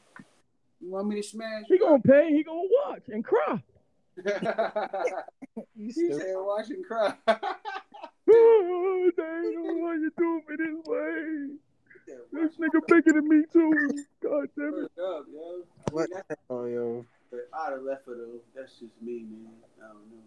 You 0.82 0.92
want 0.92 1.08
me 1.08 1.16
to 1.16 1.24
smash? 1.24 1.64
He 1.68 1.78
gonna 1.80 2.00
pay. 2.02 2.30
He 2.32 2.44
gonna 2.44 2.62
watch 2.88 3.04
and 3.08 3.24
cry. 3.24 3.64
You 5.76 5.86
he 5.86 5.92
stupid. 5.92 6.22
said, 6.22 6.34
"Watch 6.36 6.70
and 6.70 6.86
cry." 6.86 7.14
Oh, 8.36 9.12
dang, 9.16 9.82
why 9.82 9.94
you 9.96 10.12
do 10.18 10.42
me 10.48 10.56
this 10.58 10.86
way? 10.86 11.58
This 12.32 12.58
nigga 12.58 12.82
bigger 12.88 13.14
than 13.14 13.28
me 13.28 13.44
too. 13.52 13.72
God 14.22 14.48
damn 14.58 14.74
it. 14.74 14.92
Up, 15.02 15.26
yo. 15.32 15.64
I 15.88 15.92
What 15.92 16.10
mean, 16.10 16.22
the 16.28 16.38
hell, 16.50 16.68
yo? 16.68 17.06
But 17.32 17.50
I'd 17.54 17.72
have 17.72 17.84
left 17.84 18.06
her 18.08 18.16
though. 18.16 18.40
That's 18.56 18.72
just 18.80 18.94
me, 19.02 19.26
man. 19.30 19.48
I 19.78 19.88
don't 19.88 20.10
know. 20.12 20.24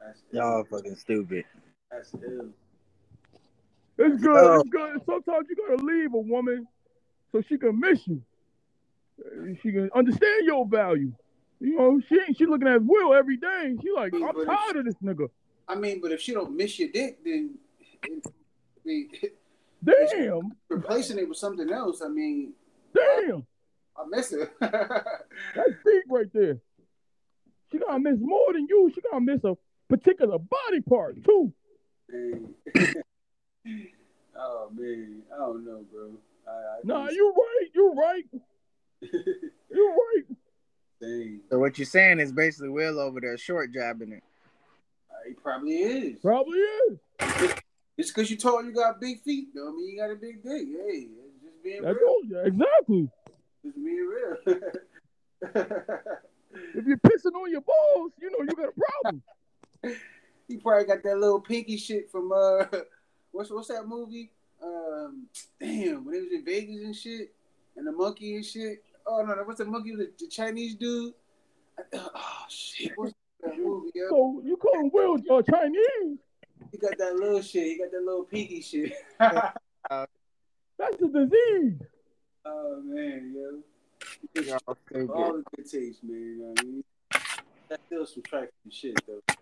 That's 0.00 0.22
Y'all 0.32 0.64
fucking 0.64 0.96
stupid. 0.96 1.44
That's 1.90 2.14
ill. 2.14 2.48
It's 3.98 4.20
good. 4.22 4.34
Yo. 4.34 4.60
It's 4.60 4.68
good. 4.70 5.02
Sometimes 5.06 5.48
you 5.48 5.56
gotta 5.56 5.82
leave 5.84 6.14
a 6.14 6.18
woman 6.18 6.66
so 7.32 7.42
she 7.42 7.58
can 7.58 7.78
miss 7.78 8.06
you. 8.06 8.22
She 9.62 9.72
can 9.72 9.90
understand 9.94 10.46
your 10.46 10.66
value. 10.66 11.12
You 11.60 11.76
know, 11.76 12.00
she 12.08 12.20
she 12.34 12.46
looking 12.46 12.68
at 12.68 12.84
Will 12.84 13.14
every 13.14 13.36
day. 13.36 13.74
She 13.82 13.90
like, 13.90 14.12
I'm 14.14 14.46
tired 14.46 14.76
of 14.76 14.84
this 14.84 14.94
nigga. 15.02 15.28
I 15.66 15.74
mean, 15.74 16.00
but 16.00 16.12
if 16.12 16.20
she 16.20 16.32
don't 16.32 16.56
miss 16.56 16.78
your 16.78 16.88
dick, 16.90 17.22
then 17.24 17.58
it, 18.02 18.26
I 18.26 18.30
mean, 18.84 19.10
Damn, 19.84 20.52
replacing 20.68 21.18
it 21.18 21.28
with 21.28 21.38
something 21.38 21.70
else. 21.70 22.02
I 22.02 22.08
mean, 22.08 22.52
damn. 22.94 23.46
I 23.96 24.04
miss 24.08 24.32
it. 24.32 24.50
That's 24.60 25.70
deep 25.84 26.04
right 26.08 26.26
there. 26.32 26.58
She 27.70 27.78
gotta 27.78 27.98
miss 27.98 28.18
more 28.20 28.52
than 28.52 28.66
you. 28.68 28.90
She 28.94 29.00
gotta 29.00 29.20
miss 29.20 29.44
a 29.44 29.56
particular 29.88 30.38
body 30.38 30.80
part 30.80 31.16
too. 31.24 31.52
Oh 34.40 34.70
man, 34.72 35.22
I 35.34 35.38
don't 35.38 35.64
know, 35.64 35.84
bro. 35.92 36.12
I, 36.46 36.50
I 36.50 36.78
Nah, 36.84 37.08
you 37.10 37.34
right. 37.36 37.68
You 37.74 37.92
right. 37.92 38.24
You 39.70 39.96
right. 40.16 40.36
Dang. 41.00 41.40
So 41.50 41.58
what 41.58 41.78
you're 41.78 41.86
saying 41.86 42.20
is 42.20 42.32
basically 42.32 42.70
Will 42.70 42.98
over 42.98 43.20
there 43.20 43.38
short 43.38 43.72
jabbing 43.72 44.12
it. 44.12 44.22
Uh, 45.10 45.14
He 45.28 45.34
probably 45.34 45.74
is. 45.76 46.18
Probably 46.20 46.58
is. 46.58 46.98
It's 47.96 48.10
because 48.12 48.30
you 48.30 48.36
told 48.36 48.64
you 48.66 48.72
got 48.72 49.00
big 49.00 49.20
feet, 49.22 49.48
though. 49.54 49.68
I 49.68 49.72
mean, 49.72 49.88
you 49.88 49.98
got 49.98 50.10
a 50.10 50.16
big 50.16 50.42
dick. 50.42 50.52
Hey, 50.68 51.08
it's 51.08 51.42
just 51.42 51.62
being 51.64 51.82
That's 51.82 51.96
real. 51.98 52.08
all. 52.08 52.20
Yeah, 52.28 52.46
exactly. 52.46 53.10
Just 53.64 53.76
being 53.76 54.08
real. 54.08 54.60
If 56.74 56.86
you're 56.86 56.96
pissing 56.96 57.34
on 57.34 57.50
your 57.52 57.60
balls, 57.60 58.12
you 58.20 58.30
know 58.30 58.38
you 58.40 58.46
got 58.56 58.70
a 58.70 58.80
problem. 59.02 59.22
he 60.48 60.56
probably 60.56 60.86
got 60.86 61.02
that 61.04 61.18
little 61.18 61.40
pinky 61.40 61.76
shit 61.76 62.10
from 62.10 62.32
uh, 62.32 62.64
what's 63.32 63.50
what's 63.50 63.68
that 63.68 63.86
movie? 63.86 64.30
Um, 64.62 65.26
damn, 65.60 66.04
when 66.04 66.14
he 66.14 66.20
was 66.22 66.32
in 66.32 66.44
Vegas 66.44 66.82
and 66.82 66.96
shit, 66.96 67.34
and 67.76 67.86
the 67.86 67.92
monkey 67.92 68.34
and 68.36 68.44
shit. 68.44 68.82
Oh 69.08 69.22
no, 69.22 69.34
no 69.34 69.42
what's 69.44 69.58
the 69.58 69.64
monkey? 69.64 69.96
The, 69.96 70.10
the 70.18 70.28
Chinese 70.28 70.74
dude. 70.74 71.14
Oh 71.94 72.44
shit, 72.48 72.92
what's 72.96 73.14
that 73.42 73.58
movie? 73.58 73.90
Yo? 73.94 74.08
So 74.10 74.42
you 74.44 74.56
call 74.56 74.80
him 74.80 74.90
Will 74.92 75.16
uh, 75.30 75.42
Chinese? 75.42 76.18
He 76.70 76.78
got 76.78 76.98
that 76.98 77.16
little 77.16 77.40
shit. 77.40 77.64
He 77.64 77.78
got 77.78 77.90
that 77.90 78.02
little 78.02 78.24
pinky 78.24 78.60
shit. 78.60 78.92
That's 79.18 81.02
a 81.02 81.08
disease. 81.08 81.80
oh 82.44 82.82
man, 82.84 83.34
yo. 83.34 84.42
Y'all 84.42 84.58
All 84.66 84.76
the 85.32 85.44
good 85.56 85.70
taste, 85.70 86.04
man. 86.04 86.20
You 86.20 86.38
know 86.38 86.48
what 86.50 86.60
I 86.60 86.64
mean? 86.64 86.84
That's 87.68 87.82
still 87.86 88.06
some 88.06 88.22
trifling 88.22 88.50
shit, 88.70 89.00
though. 89.06 89.34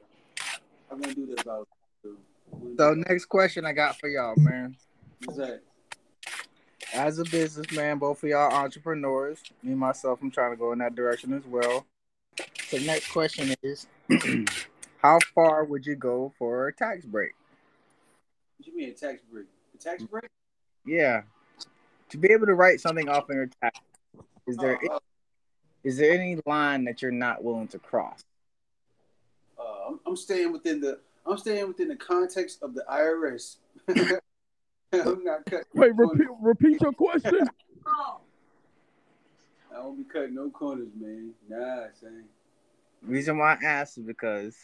I'm 0.91 1.01
gonna 1.01 1.15
do 1.15 1.27
that 1.27 1.43
about. 1.43 1.69
So 2.79 2.95
next 2.95 3.27
question 3.27 3.65
I 3.65 3.73
got 3.73 3.99
for 3.99 4.09
y'all, 4.09 4.35
man. 4.37 4.77
What's 5.25 5.39
that? 5.39 5.63
As 6.95 7.19
a 7.19 7.25
businessman, 7.25 7.99
both 7.99 8.23
of 8.23 8.29
y'all 8.29 8.53
entrepreneurs. 8.53 9.43
Me 9.63 9.75
myself, 9.75 10.21
I'm 10.23 10.31
trying 10.31 10.53
to 10.53 10.57
go 10.57 10.73
in 10.73 10.79
that 10.79 10.95
direction 10.95 11.33
as 11.33 11.45
well. 11.47 11.85
So 12.69 12.79
next 12.79 13.11
question 13.11 13.55
is, 13.63 13.87
how 14.99 15.19
far 15.35 15.65
would 15.65 15.85
you 15.87 15.95
go 15.97 16.33
for 16.39 16.69
a 16.69 16.73
tax 16.73 17.05
break? 17.05 17.33
What 18.59 18.67
you 18.67 18.77
mean 18.77 18.91
a 18.91 18.93
tax 18.93 19.21
break? 19.31 19.47
A 19.75 19.79
tax 19.79 20.03
break? 20.05 20.29
Yeah, 20.85 21.23
to 22.11 22.19
be 22.19 22.31
able 22.33 22.47
to 22.47 22.55
write 22.55 22.81
something 22.81 23.09
off 23.09 23.29
in 23.31 23.37
your 23.37 23.51
tax, 23.61 23.79
is 24.47 24.57
there 24.57 24.79
Uh, 24.91 24.99
is 25.85 25.97
there 25.97 26.13
any 26.13 26.41
line 26.47 26.85
that 26.85 27.03
you're 27.03 27.13
not 27.13 27.45
willing 27.45 27.69
to 27.69 27.79
cross? 27.79 28.25
uh, 29.59 29.89
I'm, 29.89 30.01
I'm 30.07 30.17
staying 30.17 30.53
within 30.53 30.81
the. 30.81 30.99
I'm 31.25 31.39
staying 31.39 31.67
within 31.69 31.89
the 31.89 31.97
context 31.97 32.63
of 32.63 32.75
the 32.75 32.85
IRS. 32.91 33.57
I'm 34.93 35.25
not 35.25 35.45
cutting. 35.47 35.65
Wait, 35.75 35.93
no 35.97 36.05
repeat, 36.05 36.29
repeat 36.41 36.81
your 36.81 36.93
question. 36.93 37.51
I 39.75 39.81
won't 39.81 39.99
be 39.99 40.05
cutting 40.05 40.35
no 40.35 40.51
corners, 40.51 40.89
man. 40.99 41.33
Nah, 41.49 41.87
son. 42.01 42.25
reason 43.03 43.39
why 43.39 43.55
I 43.61 43.65
asked 43.65 43.99
is 43.99 44.05
because 44.05 44.57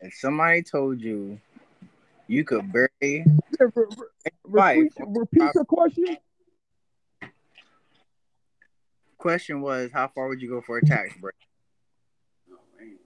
if 0.00 0.14
somebody 0.14 0.62
told 0.62 1.00
you 1.00 1.40
you 2.28 2.44
could 2.44 2.72
bury 2.72 2.88
Yeah, 3.02 3.24
re- 3.58 3.68
re- 3.74 4.30
wife, 4.44 4.76
repeat, 4.76 4.92
repeat 5.08 5.54
your 5.54 5.64
question. 5.64 6.16
question 9.18 9.60
was 9.60 9.90
how 9.92 10.08
far 10.08 10.28
would 10.28 10.40
you 10.40 10.48
go 10.48 10.60
for 10.60 10.78
a 10.78 10.86
tax 10.86 11.14
break? 11.20 11.34
Oh 12.50 12.58
man, 12.78 12.96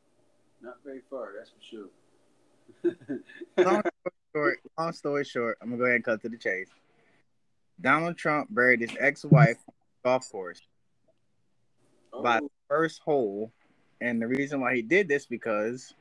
not 0.62 0.76
very 0.85 1.00
far. 1.11 1.32
That's 1.37 1.50
for 1.50 1.62
sure. 1.62 1.88
long 4.34 4.40
story 4.42 4.54
short, 4.54 4.60
long 4.78 4.92
story 4.92 5.24
short, 5.24 5.58
I'm 5.60 5.68
gonna 5.70 5.78
go 5.78 5.84
ahead 5.84 5.96
and 5.96 6.04
cut 6.04 6.22
to 6.22 6.28
the 6.28 6.36
chase. 6.36 6.68
Donald 7.80 8.16
Trump 8.16 8.48
buried 8.52 8.80
his 8.80 8.94
ex-wife 9.00 9.58
golf 10.04 10.30
course 10.30 10.60
by 12.22 12.36
Oh, 12.38 12.40
the 12.40 12.48
first 12.68 13.00
hole, 13.02 13.50
and 14.00 14.20
the 14.20 14.26
reason 14.26 14.60
why 14.60 14.74
he 14.74 14.82
did 14.82 15.08
this 15.08 15.26
because 15.26 15.94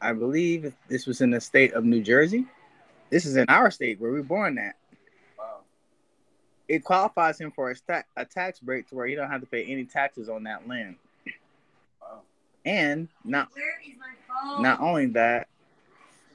I 0.00 0.12
believe 0.12 0.74
this 0.88 1.06
was 1.06 1.20
in 1.20 1.30
the 1.30 1.40
state 1.40 1.72
of 1.72 1.84
New 1.84 2.02
Jersey. 2.02 2.46
This 3.10 3.24
is 3.24 3.36
in 3.36 3.46
our 3.48 3.70
state 3.70 4.00
where 4.00 4.10
we 4.10 4.18
were 4.18 4.24
born 4.24 4.58
at. 4.58 4.74
wow. 5.38 5.60
It 6.68 6.84
qualifies 6.84 7.40
him 7.40 7.50
for 7.50 7.70
a, 7.70 7.76
sta- 7.76 8.02
a 8.16 8.24
tax 8.24 8.60
break 8.60 8.88
to 8.88 8.94
where 8.94 9.06
he 9.06 9.14
don't 9.14 9.30
have 9.30 9.40
to 9.40 9.46
pay 9.46 9.64
any 9.64 9.84
taxes 9.84 10.28
on 10.28 10.42
that 10.44 10.68
land. 10.68 10.96
Wow. 12.00 12.20
And 12.64 13.08
not 13.24 13.48
Where 13.54 13.80
is 13.86 13.94
my 13.98 14.06
phone? 14.52 14.62
not 14.62 14.80
only 14.80 15.06
that, 15.06 15.48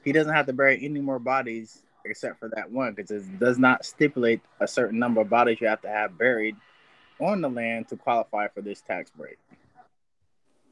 he 0.04 0.12
doesn't 0.12 0.32
have 0.32 0.46
to 0.46 0.52
bury 0.52 0.82
any 0.84 1.00
more 1.00 1.18
bodies 1.18 1.82
except 2.04 2.38
for 2.40 2.48
that 2.48 2.70
one 2.70 2.94
because 2.94 3.10
it 3.28 3.38
does 3.38 3.58
not 3.58 3.84
stipulate 3.84 4.40
a 4.60 4.66
certain 4.66 4.98
number 4.98 5.20
of 5.20 5.28
bodies 5.30 5.60
you 5.60 5.68
have 5.68 5.80
to 5.82 5.88
have 5.88 6.18
buried 6.18 6.56
on 7.20 7.40
the 7.40 7.48
land 7.48 7.88
to 7.88 7.96
qualify 7.96 8.48
for 8.48 8.60
this 8.60 8.80
tax 8.80 9.10
break. 9.10 9.38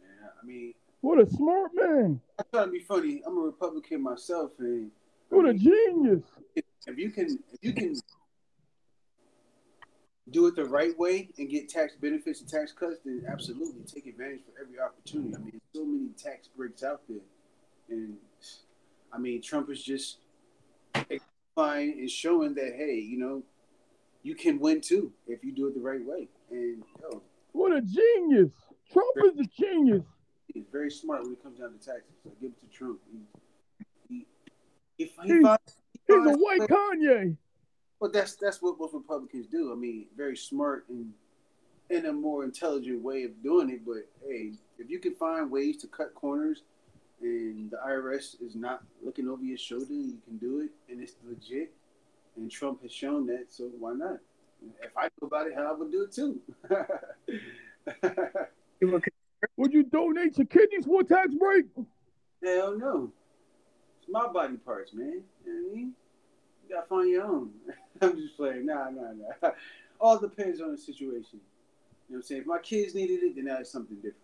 Man, 0.01 0.31
I 0.43 0.47
mean, 0.47 0.75
What 1.01 1.21
a 1.21 1.31
smart 1.31 1.71
man. 1.75 2.21
I'm 2.39 2.45
trying 2.53 2.67
to 2.67 2.73
be 2.73 2.81
funny. 2.81 3.23
I'm 3.27 3.39
a 3.39 3.43
Republican 3.43 4.03
myself, 4.03 4.51
and 4.59 4.91
What 5.29 5.47
a 5.47 5.55
genius. 5.55 6.23
if 6.57 6.99
you 6.99 7.11
can, 7.11 7.39
if 7.53 7.59
you 7.63 7.73
can 7.73 7.95
do 10.31 10.47
it 10.47 10.57
the 10.57 10.65
right 10.65 10.97
way 10.99 11.29
and 11.39 11.49
get 11.49 11.69
tax 11.69 11.95
benefits 12.01 12.41
and 12.41 12.49
tax 12.49 12.73
cuts, 12.73 12.99
then 13.05 13.25
absolutely 13.29 13.83
take 13.85 14.07
advantage 14.07 14.41
for 14.45 14.61
every 14.61 14.81
opportunity. 14.81 15.35
I 15.35 15.39
mean, 15.39 15.61
so 15.75 15.85
many 15.85 16.09
tax 16.17 16.49
breaks 16.49 16.83
out 16.83 17.03
there, 17.09 17.19
and 17.89 18.17
I 19.13 19.19
mean, 19.19 19.43
Trump 19.43 19.71
is 19.71 19.83
just 19.83 20.19
fine 21.55 21.91
and 21.99 22.11
showing 22.11 22.55
that 22.55 22.73
hey, 22.77 22.95
you 22.95 23.19
know, 23.19 23.43
you 24.23 24.35
can 24.35 24.59
win 24.59 24.81
too 24.81 25.13
if 25.27 25.45
you 25.45 25.53
do 25.53 25.67
it 25.67 25.75
the 25.75 25.81
right 25.81 26.05
way. 26.05 26.29
And 26.51 26.83
yo, 27.03 27.23
What 27.53 27.73
a 27.73 27.81
genius. 27.81 28.53
Trump 28.93 29.17
is 29.25 29.39
a 29.39 29.45
genius. 29.63 30.03
he's 30.53 30.65
very 30.71 30.91
smart 30.91 31.23
when 31.23 31.33
it 31.33 31.43
comes 31.43 31.59
down 31.59 31.73
to 31.73 31.79
taxes. 31.79 32.15
So 32.25 32.31
give 32.41 32.51
it 32.53 32.61
to 32.61 32.67
Trump. 32.77 33.01
He, 33.13 33.19
he, 34.09 34.15
he, 34.15 34.27
He- 34.97 35.07
he 35.07 35.41
finds, 35.41 35.77
he 36.07 36.15
He's 36.15 36.27
a 36.27 36.37
white 36.39 36.61
Kanye. 36.63 37.37
Well, 38.01 38.11
that's 38.11 38.35
that's 38.37 38.63
what 38.63 38.79
most 38.79 38.95
Republicans 38.95 39.47
do. 39.47 39.73
I 39.73 39.77
mean, 39.77 40.07
very 40.17 40.37
smart 40.37 40.87
and 40.89 41.13
in 41.91 42.07
a 42.07 42.13
more 42.13 42.45
intelligent 42.45 43.03
way 43.03 43.25
of 43.25 43.43
doing 43.43 43.69
it. 43.71 43.85
But 43.85 44.09
hey, 44.27 44.53
if 44.79 44.89
you 44.89 44.99
can 44.99 45.15
find 45.17 45.51
ways 45.51 45.77
to 45.79 45.87
cut 45.87 46.15
corners, 46.15 46.63
and 47.21 47.71
the 47.71 47.77
IRS 47.87 48.41
is 48.43 48.55
not 48.55 48.83
looking 49.03 49.29
over 49.29 49.43
your 49.43 49.59
shoulder, 49.59 49.93
you 49.93 50.19
can 50.25 50.39
do 50.39 50.61
it, 50.61 50.71
and 50.91 51.03
it's 51.03 51.15
legit. 51.25 51.73
And 52.37 52.51
Trump 52.51 52.83
has 52.83 52.93
shown 52.93 53.27
that, 53.27 53.47
so 53.49 53.71
why 53.79 53.93
not? 53.93 54.19
If 54.83 54.97
I 54.97 55.05
knew 55.05 55.27
about 55.27 55.47
it, 55.47 55.55
hell, 55.55 55.69
I 55.69 55.73
would 55.73 55.91
do 55.91 56.03
it 56.05 56.13
too. 56.13 56.41
Would 59.57 59.73
you 59.73 59.83
donate 59.85 60.39
your 60.39 60.47
kidneys 60.47 60.87
for 60.87 61.01
a 61.01 61.05
tax 61.05 61.35
break? 61.35 61.67
hell 62.43 62.77
no, 62.79 63.13
it's 64.01 64.11
my 64.11 64.27
body 64.29 64.57
parts, 64.57 64.95
man. 64.95 65.23
You 65.45 65.53
know 65.53 65.69
what 65.69 65.73
I 65.73 65.77
mean? 65.77 65.93
You 66.69 66.75
gotta 66.75 66.87
find 66.89 67.11
your 67.11 67.25
own. 67.25 67.51
I'm 68.03 68.17
just 68.17 68.37
playing. 68.37 68.67
Nah, 68.67 68.91
nah, 68.91 69.13
nah. 69.13 69.51
all 70.01 70.19
depends 70.19 70.61
on 70.61 70.73
the 70.73 70.79
situation. 70.79 71.41
You 72.09 72.17
know 72.17 72.17
what 72.17 72.17
I'm 72.17 72.23
saying? 72.23 72.41
If 72.43 72.47
my 72.47 72.59
kids 72.59 72.95
needed 72.95 73.23
it, 73.23 73.37
then 73.37 73.45
that's 73.45 73.71
something 73.71 73.97
different. 73.97 74.17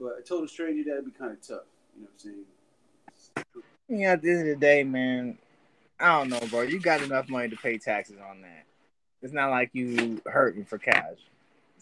But 0.00 0.18
a 0.18 0.22
total 0.22 0.48
stranger, 0.48 0.88
that'd 0.88 1.04
be 1.04 1.10
kind 1.10 1.32
of 1.32 1.46
tough. 1.46 1.64
You 1.96 2.02
know 2.02 2.08
what 2.12 2.22
I'm 2.24 3.44
saying? 3.46 3.54
Yeah, 3.88 4.12
at 4.12 4.22
the 4.22 4.30
end 4.30 4.40
of 4.40 4.46
the 4.46 4.56
day, 4.56 4.84
man, 4.84 5.38
I 5.98 6.18
don't 6.18 6.28
know, 6.28 6.40
bro. 6.50 6.62
You 6.62 6.80
got 6.80 7.02
enough 7.02 7.28
money 7.28 7.48
to 7.48 7.56
pay 7.56 7.78
taxes 7.78 8.16
on 8.28 8.42
that. 8.42 8.64
It's 9.22 9.32
not 9.32 9.50
like 9.50 9.70
you 9.72 10.20
hurting 10.26 10.64
for 10.64 10.78
cash. 10.78 11.18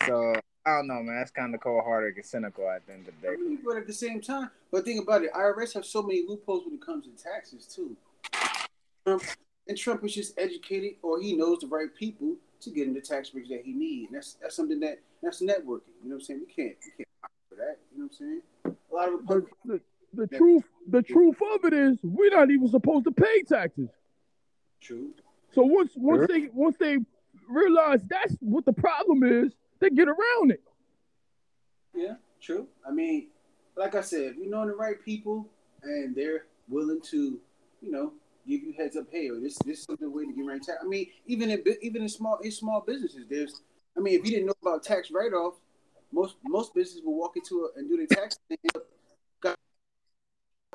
So 0.06 0.34
I 0.66 0.76
don't 0.76 0.86
know, 0.86 1.02
man. 1.02 1.16
That's 1.16 1.30
kind 1.30 1.54
of 1.54 1.60
cold 1.60 1.84
hearted 1.84 2.16
and 2.16 2.24
cynical 2.24 2.70
at 2.70 2.86
the 2.86 2.92
end 2.92 3.08
of 3.08 3.14
the 3.20 3.28
day. 3.28 3.58
But 3.64 3.76
at 3.76 3.86
the 3.86 3.92
same 3.92 4.20
time, 4.20 4.50
but 4.70 4.84
think 4.84 5.02
about 5.02 5.24
it, 5.24 5.32
IRS 5.32 5.74
have 5.74 5.84
so 5.84 6.02
many 6.02 6.24
loopholes 6.26 6.64
when 6.64 6.74
it 6.74 6.84
comes 6.84 7.06
to 7.06 7.22
taxes 7.22 7.66
too. 7.66 7.96
Trump, 9.06 9.22
and 9.68 9.76
Trump 9.76 10.04
is 10.04 10.14
just 10.14 10.38
educated, 10.38 10.96
or 11.02 11.20
he 11.20 11.36
knows 11.36 11.58
the 11.60 11.66
right 11.66 11.94
people 11.94 12.36
to 12.60 12.70
get 12.70 12.86
him 12.86 12.94
the 12.94 13.00
tax 13.00 13.30
breaks 13.30 13.48
that 13.48 13.62
he 13.64 13.72
needs. 13.72 14.08
And 14.08 14.16
that's 14.16 14.34
that's 14.40 14.56
something 14.56 14.80
that 14.80 15.00
that's 15.22 15.42
networking. 15.42 15.94
You 16.02 16.10
know 16.10 16.14
what 16.14 16.14
I'm 16.14 16.20
saying? 16.22 16.40
We 16.46 16.52
can't 16.54 16.76
we 16.84 17.04
can't 17.04 17.08
for 17.48 17.56
that. 17.56 17.78
You 17.92 17.98
know 17.98 18.08
what 18.08 18.12
I'm 18.12 18.12
saying? 18.12 18.42
A 18.90 18.94
lot 18.94 19.12
of 19.12 19.26
the, 19.64 19.80
the, 20.16 20.26
the 20.26 20.36
truth 20.36 20.64
the 20.88 21.02
truth 21.02 21.36
of 21.54 21.64
it 21.64 21.72
is 21.72 21.98
we're 22.02 22.30
not 22.30 22.50
even 22.50 22.68
supposed 22.68 23.04
to 23.04 23.12
pay 23.12 23.42
taxes. 23.42 23.88
True. 24.80 25.10
So 25.52 25.62
once 25.62 25.92
once 25.96 26.20
sure. 26.20 26.26
they 26.28 26.48
once 26.52 26.76
they 26.78 26.98
realize 27.48 28.02
that's 28.08 28.36
what 28.40 28.64
the 28.64 28.72
problem 28.72 29.22
is, 29.24 29.52
they 29.80 29.90
get 29.90 30.08
around 30.08 30.50
it. 30.50 30.62
Yeah, 31.94 32.14
true. 32.40 32.66
I 32.86 32.90
mean, 32.90 33.28
like 33.76 33.94
I 33.94 34.00
said, 34.00 34.32
if 34.32 34.36
you 34.36 34.50
know 34.50 34.66
the 34.66 34.74
right 34.74 35.02
people 35.02 35.48
and 35.82 36.14
they're 36.14 36.46
willing 36.68 37.00
to, 37.10 37.40
you 37.80 37.90
know, 37.90 38.12
give 38.46 38.62
you 38.62 38.74
heads 38.76 38.96
up, 38.96 39.06
hey, 39.10 39.28
or 39.28 39.40
this 39.40 39.56
this 39.64 39.80
is 39.80 39.86
the 40.00 40.10
way 40.10 40.24
to 40.24 40.32
get 40.32 40.46
around 40.46 40.62
tax. 40.62 40.78
I 40.82 40.86
mean, 40.86 41.06
even 41.26 41.50
in 41.50 41.62
even 41.82 42.02
in 42.02 42.08
small 42.08 42.38
in 42.38 42.50
small 42.50 42.82
businesses, 42.86 43.26
there's. 43.28 43.62
I 43.96 44.00
mean, 44.00 44.18
if 44.18 44.24
you 44.24 44.32
didn't 44.32 44.46
know 44.46 44.54
about 44.60 44.82
tax 44.82 45.12
write 45.12 45.32
off, 45.32 45.54
most 46.12 46.36
most 46.44 46.74
businesses 46.74 47.02
will 47.04 47.16
walk 47.16 47.36
into 47.36 47.66
it 47.66 47.78
and 47.78 47.88
do 47.88 47.96
their 47.96 48.06
tax 48.06 48.38
and 48.50 48.58
got 48.72 48.82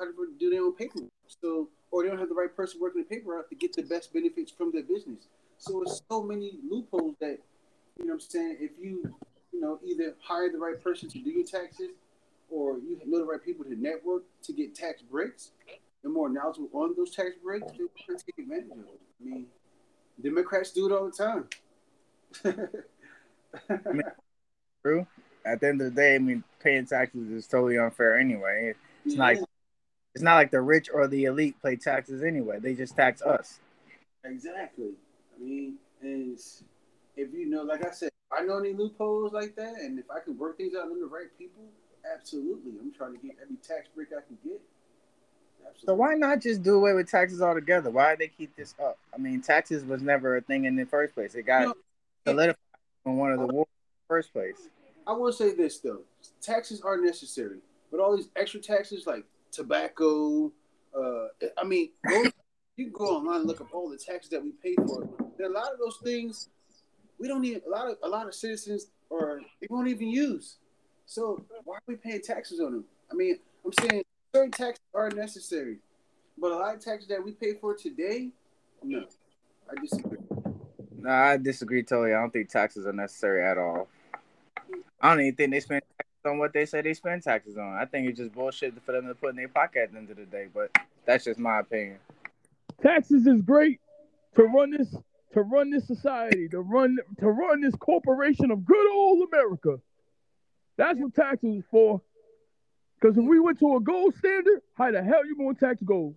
to 0.06 0.34
do 0.38 0.50
their 0.50 0.62
own 0.62 0.74
paperwork. 0.74 1.10
So, 1.26 1.68
or 1.90 2.02
they 2.02 2.08
don't 2.08 2.18
have 2.18 2.28
the 2.28 2.34
right 2.34 2.54
person 2.54 2.80
working 2.80 3.02
the 3.02 3.08
paperwork 3.08 3.48
to 3.50 3.54
get 3.54 3.72
the 3.74 3.82
best 3.82 4.12
benefits 4.12 4.50
from 4.50 4.72
their 4.72 4.82
business. 4.82 5.28
So 5.58 5.82
it's 5.82 6.02
so 6.10 6.22
many 6.22 6.58
loopholes 6.68 7.16
that 7.20 7.38
you 7.98 8.06
know. 8.06 8.14
what 8.14 8.14
I'm 8.14 8.20
saying 8.20 8.56
if 8.60 8.70
you 8.80 9.14
you 9.52 9.60
know 9.60 9.78
either 9.84 10.14
hire 10.20 10.50
the 10.50 10.58
right 10.58 10.82
person 10.82 11.08
to 11.10 11.18
do 11.18 11.30
your 11.30 11.46
taxes, 11.46 11.90
or 12.50 12.78
you 12.78 12.98
know 13.06 13.18
the 13.18 13.24
right 13.24 13.44
people 13.44 13.64
to 13.64 13.74
network 13.74 14.22
to 14.44 14.52
get 14.52 14.74
tax 14.74 15.02
breaks, 15.02 15.50
the 16.02 16.08
more 16.08 16.28
knowledgeable 16.28 16.70
on 16.72 16.94
those 16.96 17.10
tax 17.10 17.32
breaks, 17.42 17.70
they 17.72 18.14
take 18.14 18.38
advantage 18.38 18.72
of 18.72 18.78
it. 18.78 19.00
I 19.20 19.24
mean, 19.24 19.46
Democrats 20.22 20.72
do 20.72 20.86
it 20.86 20.92
all 20.92 21.06
the 21.06 21.12
time. 21.12 21.48
I 23.70 23.92
mean, 23.92 24.02
true. 24.82 25.06
At 25.44 25.60
the 25.60 25.68
end 25.68 25.80
of 25.80 25.94
the 25.94 26.00
day, 26.00 26.14
I 26.14 26.18
mean, 26.18 26.44
paying 26.62 26.86
taxes 26.86 27.30
is 27.30 27.46
totally 27.46 27.78
unfair 27.78 28.18
anyway. 28.18 28.74
It's 29.04 29.14
yeah. 29.14 29.20
like 29.20 29.40
it's 30.14 30.22
not 30.22 30.36
like 30.36 30.50
the 30.50 30.60
rich 30.60 30.88
or 30.92 31.06
the 31.06 31.24
elite 31.24 31.56
pay 31.62 31.76
taxes 31.76 32.22
anyway. 32.22 32.58
They 32.58 32.74
just 32.74 32.96
tax 32.96 33.22
us. 33.22 33.60
Exactly. 34.24 34.92
I 35.36 35.42
mean, 35.42 35.74
and 36.02 36.38
if 37.16 37.32
you 37.32 37.48
know, 37.48 37.62
like 37.62 37.86
I 37.86 37.90
said, 37.90 38.10
I 38.32 38.42
know 38.42 38.58
any 38.58 38.72
loopholes 38.72 39.32
like 39.32 39.56
that, 39.56 39.74
and 39.74 39.98
if 39.98 40.04
I 40.10 40.20
can 40.20 40.38
work 40.38 40.56
things 40.56 40.74
out 40.74 40.90
with 40.90 41.00
the 41.00 41.06
right 41.06 41.26
people, 41.38 41.64
absolutely. 42.12 42.72
I'm 42.80 42.92
trying 42.92 43.12
to 43.12 43.18
get 43.18 43.36
every 43.42 43.56
tax 43.56 43.88
break 43.94 44.08
I 44.08 44.22
can 44.26 44.38
get. 44.44 44.60
Absolutely. 45.60 45.86
So 45.86 45.94
why 45.94 46.14
not 46.14 46.40
just 46.40 46.62
do 46.62 46.76
away 46.76 46.94
with 46.94 47.10
taxes 47.10 47.42
altogether? 47.42 47.90
Why 47.90 48.10
did 48.10 48.18
they 48.20 48.28
keep 48.28 48.54
this 48.56 48.74
up? 48.82 48.98
I 49.14 49.18
mean, 49.18 49.42
taxes 49.42 49.84
was 49.84 50.02
never 50.02 50.36
a 50.36 50.40
thing 50.40 50.64
in 50.64 50.76
the 50.76 50.86
first 50.86 51.14
place. 51.14 51.34
It 51.34 51.42
got 51.42 51.60
you 51.62 51.66
know, 51.68 51.74
solidified 52.26 52.56
in 53.06 53.16
one 53.16 53.32
of 53.32 53.40
the 53.40 53.46
wars 53.46 53.68
in 53.68 53.90
the 54.02 54.08
first 54.08 54.32
place. 54.32 54.68
I 55.06 55.12
will 55.12 55.32
say 55.32 55.54
this 55.54 55.78
though: 55.78 56.00
taxes 56.40 56.80
are 56.80 57.00
necessary, 57.00 57.58
but 57.90 58.00
all 58.00 58.16
these 58.16 58.28
extra 58.36 58.60
taxes 58.60 59.06
like 59.06 59.24
tobacco, 59.52 60.52
uh, 60.96 61.26
I 61.58 61.64
mean, 61.64 61.90
go, 62.08 62.22
you 62.76 62.86
can 62.86 62.92
go 62.92 63.16
online 63.16 63.40
and 63.40 63.46
look 63.46 63.60
up 63.60 63.68
all 63.72 63.88
the 63.90 63.98
taxes 63.98 64.30
that 64.30 64.42
we 64.42 64.52
pay 64.62 64.74
for. 64.74 65.02
And 65.38 65.46
a 65.46 65.50
lot 65.50 65.72
of 65.72 65.78
those 65.78 65.98
things 66.02 66.48
we 67.18 67.28
don't 67.28 67.42
need. 67.42 67.60
A 67.66 67.70
lot 67.70 67.88
of 67.88 67.96
a 68.02 68.08
lot 68.08 68.26
of 68.26 68.34
citizens 68.34 68.88
or 69.10 69.40
they 69.60 69.66
won't 69.70 69.88
even 69.88 70.08
use. 70.08 70.56
So 71.06 71.44
why 71.64 71.76
are 71.76 71.82
we 71.86 71.96
paying 71.96 72.22
taxes 72.22 72.60
on 72.60 72.72
them? 72.72 72.84
I 73.10 73.14
mean, 73.14 73.38
I'm 73.64 73.72
saying 73.72 74.04
certain 74.34 74.52
taxes 74.52 74.84
are 74.94 75.10
necessary, 75.10 75.78
but 76.38 76.52
a 76.52 76.56
lot 76.56 76.74
of 76.74 76.84
taxes 76.84 77.08
that 77.08 77.22
we 77.22 77.32
pay 77.32 77.54
for 77.54 77.74
today, 77.74 78.30
no, 78.82 79.04
I 79.68 79.80
disagree. 79.80 80.18
No, 80.98 81.10
I 81.10 81.36
disagree 81.36 81.82
totally. 81.82 82.14
I 82.14 82.20
don't 82.20 82.32
think 82.32 82.48
taxes 82.48 82.86
are 82.86 82.92
necessary 82.92 83.44
at 83.44 83.58
all. 83.58 83.88
I 85.00 85.10
don't 85.10 85.20
even 85.20 85.34
think 85.34 85.50
they 85.50 85.60
spend 85.60 85.82
on 86.24 86.38
what 86.38 86.52
they 86.52 86.66
say 86.66 86.82
they 86.82 86.94
spend 86.94 87.22
taxes 87.22 87.56
on. 87.56 87.74
I 87.74 87.84
think 87.84 88.08
it's 88.08 88.18
just 88.18 88.32
bullshit 88.32 88.74
for 88.84 88.92
them 88.92 89.06
to 89.06 89.14
put 89.14 89.30
in 89.30 89.36
their 89.36 89.48
pocket 89.48 89.84
at 89.84 89.92
the 89.92 89.98
end 89.98 90.10
of 90.10 90.16
the 90.16 90.26
day. 90.26 90.46
But 90.52 90.70
that's 91.06 91.24
just 91.24 91.38
my 91.38 91.60
opinion. 91.60 91.98
Taxes 92.82 93.26
is 93.26 93.42
great 93.42 93.80
to 94.36 94.44
run 94.44 94.70
this 94.70 94.94
to 95.32 95.42
run 95.42 95.70
this 95.70 95.86
society, 95.86 96.48
to 96.48 96.60
run 96.60 96.98
to 97.18 97.28
run 97.28 97.60
this 97.60 97.74
corporation 97.76 98.50
of 98.50 98.64
good 98.64 98.92
old 98.92 99.28
America. 99.28 99.80
That's 100.76 100.98
what 100.98 101.14
taxes 101.14 101.58
is 101.58 101.64
for. 101.70 102.00
Because 103.00 103.16
if 103.16 103.24
we 103.24 103.40
went 103.40 103.58
to 103.60 103.76
a 103.76 103.80
gold 103.80 104.14
standard, 104.16 104.60
how 104.74 104.90
the 104.90 105.02
hell 105.02 105.24
you 105.24 105.36
gonna 105.36 105.54
tax 105.54 105.82
gold? 105.82 106.14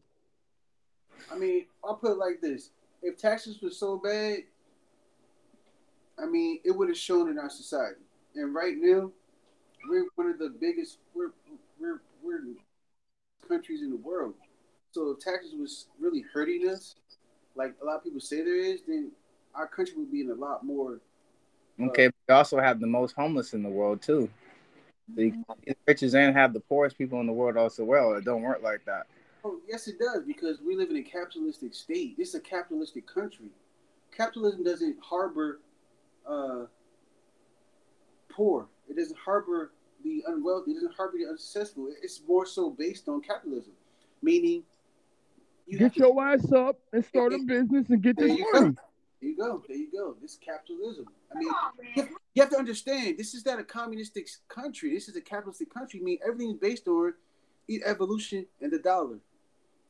I 1.32 1.38
mean, 1.38 1.66
I'll 1.84 1.96
put 1.96 2.12
it 2.12 2.18
like 2.18 2.42
this: 2.42 2.72
if 3.02 3.18
taxes 3.18 3.62
were 3.62 3.70
so 3.70 3.98
bad, 3.98 4.40
I 6.18 6.26
mean, 6.26 6.60
it 6.64 6.72
would 6.72 6.90
have 6.90 6.98
shown 6.98 7.30
in 7.30 7.38
our 7.38 7.50
society. 7.50 8.02
And 8.36 8.54
right 8.54 8.76
now, 8.76 9.12
we're 9.88 10.06
one 10.16 10.30
of 10.30 10.40
the 10.40 10.54
biggest 10.60 10.98
we're 11.14 11.32
we're 11.80 12.02
we're 12.24 12.42
countries 13.48 13.82
in 13.82 13.90
the 13.90 13.98
world. 13.98 14.34
So 14.92 15.12
if 15.12 15.20
taxes 15.20 15.54
was 15.58 15.88
really 16.00 16.24
hurting 16.34 16.70
us, 16.70 16.96
like 17.56 17.74
a 17.82 17.86
lot 17.86 17.98
of 17.98 18.04
people 18.04 18.20
say 18.20 18.38
there 18.38 18.56
is, 18.56 18.82
then 18.88 19.12
our 19.56 19.68
country 19.68 19.96
would 19.98 20.12
be 20.12 20.22
in 20.22 20.30
a 20.30 20.36
lot 20.36 20.66
more. 20.66 21.00
Uh, 21.80 21.86
okay, 21.86 22.10
we 22.28 22.34
also 22.34 22.60
have 22.60 22.80
the 22.80 22.88
most 22.88 23.16
homeless 23.16 23.54
in 23.54 23.64
the 23.64 23.70
world 23.70 24.02
too. 24.02 24.30
The 25.16 25.34
richest 25.86 26.16
and 26.16 26.36
have 26.36 26.54
the 26.54 26.62
poorest 26.62 26.98
people 26.98 27.20
in 27.20 27.28
the 27.28 27.34
world 27.34 27.58
also. 27.58 27.84
Well, 27.84 28.14
it 28.14 28.24
don't 28.24 28.42
work 28.42 28.62
like 28.64 28.86
that. 28.86 29.08
Oh 29.44 29.60
yes, 29.68 29.88
it 29.88 30.00
does 30.00 30.24
because 30.26 30.62
we 30.62 30.76
live 30.76 30.90
in 30.90 30.98
a 30.98 31.04
capitalistic 31.04 31.76
state. 31.76 32.18
This 32.18 32.30
is 32.30 32.36
a 32.36 32.40
capitalistic 32.40 33.06
country. 33.06 33.48
Capitalism 34.16 34.64
doesn't 34.64 34.98
harbor 35.02 35.60
uh, 36.26 36.66
poor. 38.30 38.68
It 38.90 38.98
doesn't 38.98 39.18
harbor 39.18 39.72
the 40.04 40.24
unwealthy. 40.28 40.72
It 40.72 40.76
doesn't 40.76 40.96
harbor 40.96 41.18
the 41.18 41.30
unsuccessful. 41.30 41.90
It's 42.02 42.22
more 42.28 42.46
so 42.46 42.70
based 42.70 43.08
on 43.08 43.22
capitalism, 43.22 43.74
meaning 44.22 44.64
you 45.66 45.80
get 45.80 45.96
your 45.96 46.22
ass 46.24 46.52
up 46.52 46.80
and 46.92 47.06
start 47.06 47.34
a 47.34 47.40
business 47.40 47.90
and 47.90 48.02
get 48.02 48.18
this 48.18 48.30
money. 48.30 48.44
Go. 48.52 48.76
There 49.22 49.30
you 49.30 49.38
go. 49.38 49.64
There 49.68 49.78
you 49.78 49.92
go. 49.92 50.16
This 50.22 50.38
capitalism. 50.38 51.06
I 51.34 51.40
mean, 51.40 51.48
you 51.48 52.02
have, 52.04 52.10
you 52.34 52.42
have, 52.42 52.50
to 52.52 52.58
understand 52.58 53.18
this 53.18 53.34
is 53.34 53.46
not 53.46 53.60
a 53.60 53.64
communistic 53.64 54.28
country. 54.50 54.94
This 54.94 55.08
is 55.08 55.16
a 55.16 55.22
capitalistic 55.22 55.74
country. 55.74 56.02
I 56.02 56.04
mean, 56.04 56.20
everything 56.26 56.52
is 56.52 56.58
based 56.58 56.88
on 56.88 57.14
evolution 57.86 58.46
and 58.62 58.72
the 58.72 58.80
dollar. 58.80 59.20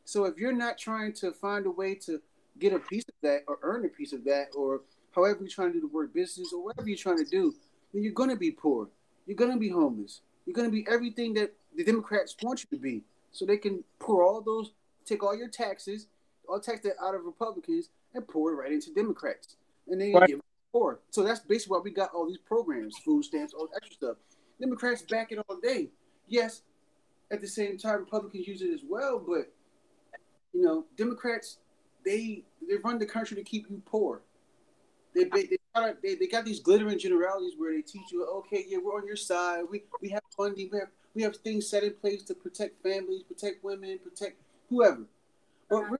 So 0.05 0.25
if 0.25 0.37
you're 0.37 0.53
not 0.53 0.77
trying 0.77 1.13
to 1.13 1.31
find 1.31 1.65
a 1.65 1.71
way 1.71 1.95
to 1.95 2.21
get 2.59 2.73
a 2.73 2.79
piece 2.79 3.05
of 3.07 3.15
that 3.23 3.43
or 3.47 3.57
earn 3.63 3.85
a 3.85 3.89
piece 3.89 4.13
of 4.13 4.23
that 4.25 4.49
or 4.55 4.81
however 5.11 5.39
you're 5.41 5.49
trying 5.49 5.69
to 5.69 5.73
do 5.73 5.81
the 5.81 5.87
word 5.87 6.13
business 6.13 6.53
or 6.53 6.63
whatever 6.63 6.87
you're 6.87 6.97
trying 6.97 7.17
to 7.17 7.25
do, 7.25 7.53
then 7.93 8.03
you're 8.03 8.13
going 8.13 8.29
to 8.29 8.35
be 8.35 8.51
poor. 8.51 8.89
You're 9.25 9.37
going 9.37 9.51
to 9.51 9.57
be 9.57 9.69
homeless. 9.69 10.21
You're 10.45 10.53
going 10.53 10.67
to 10.67 10.71
be 10.71 10.85
everything 10.89 11.33
that 11.35 11.53
the 11.75 11.83
Democrats 11.83 12.35
want 12.41 12.63
you 12.63 12.77
to 12.77 12.81
be. 12.81 13.03
So 13.31 13.45
they 13.45 13.57
can 13.57 13.83
pour 13.99 14.23
all 14.23 14.41
those 14.41 14.73
take 15.05 15.23
all 15.23 15.35
your 15.35 15.49
taxes, 15.49 16.07
all 16.47 16.59
tax 16.59 16.81
that 16.81 16.93
out 17.01 17.15
of 17.15 17.25
Republicans, 17.25 17.89
and 18.13 18.27
pour 18.27 18.51
it 18.51 18.55
right 18.55 18.71
into 18.71 18.93
Democrats, 18.93 19.55
and 19.87 19.99
then 19.99 20.13
right. 20.13 20.27
give 20.27 20.39
it 20.39 20.45
poor. 20.71 20.99
So 21.09 21.23
that's 21.23 21.39
basically 21.39 21.77
why 21.77 21.81
we 21.83 21.91
got 21.91 22.13
all 22.13 22.27
these 22.27 22.37
programs, 22.37 22.97
food 23.03 23.25
stamps, 23.25 23.53
all 23.53 23.69
extra 23.75 23.95
stuff. 23.95 24.17
Democrats 24.59 25.01
back 25.01 25.31
it 25.31 25.39
all 25.47 25.57
day. 25.57 25.89
Yes, 26.27 26.61
at 27.31 27.41
the 27.41 27.47
same 27.47 27.77
time, 27.77 27.99
Republicans 27.99 28.47
use 28.47 28.61
it 28.61 28.71
as 28.73 28.81
well, 28.87 29.19
but 29.19 29.51
you 30.53 30.61
know, 30.61 30.85
Democrats 30.97 31.57
they 32.05 32.43
they 32.67 32.75
run 32.83 32.99
the 32.99 33.05
country 33.05 33.35
to 33.35 33.43
keep 33.43 33.69
you 33.69 33.81
poor. 33.85 34.21
They 35.15 35.25
they, 35.25 35.57
they, 36.01 36.15
they 36.15 36.27
got 36.27 36.45
these 36.45 36.59
glittering 36.59 36.99
generalities 36.99 37.53
where 37.57 37.73
they 37.73 37.81
teach 37.81 38.11
you, 38.11 38.25
okay, 38.25 38.65
yeah, 38.67 38.79
we're 38.83 38.95
on 38.95 39.05
your 39.05 39.15
side. 39.15 39.63
We 39.69 39.83
we 40.01 40.09
have 40.09 40.23
funding. 40.35 40.69
We 40.71 40.79
have 40.79 40.89
we 41.13 41.21
have 41.21 41.35
things 41.37 41.67
set 41.67 41.83
in 41.83 41.93
place 41.93 42.23
to 42.23 42.33
protect 42.33 42.81
families, 42.81 43.23
protect 43.23 43.63
women, 43.63 43.99
protect 43.99 44.41
whoever. 44.69 45.03
But 45.69 45.75
uh-huh. 45.75 45.85
really, 45.85 45.97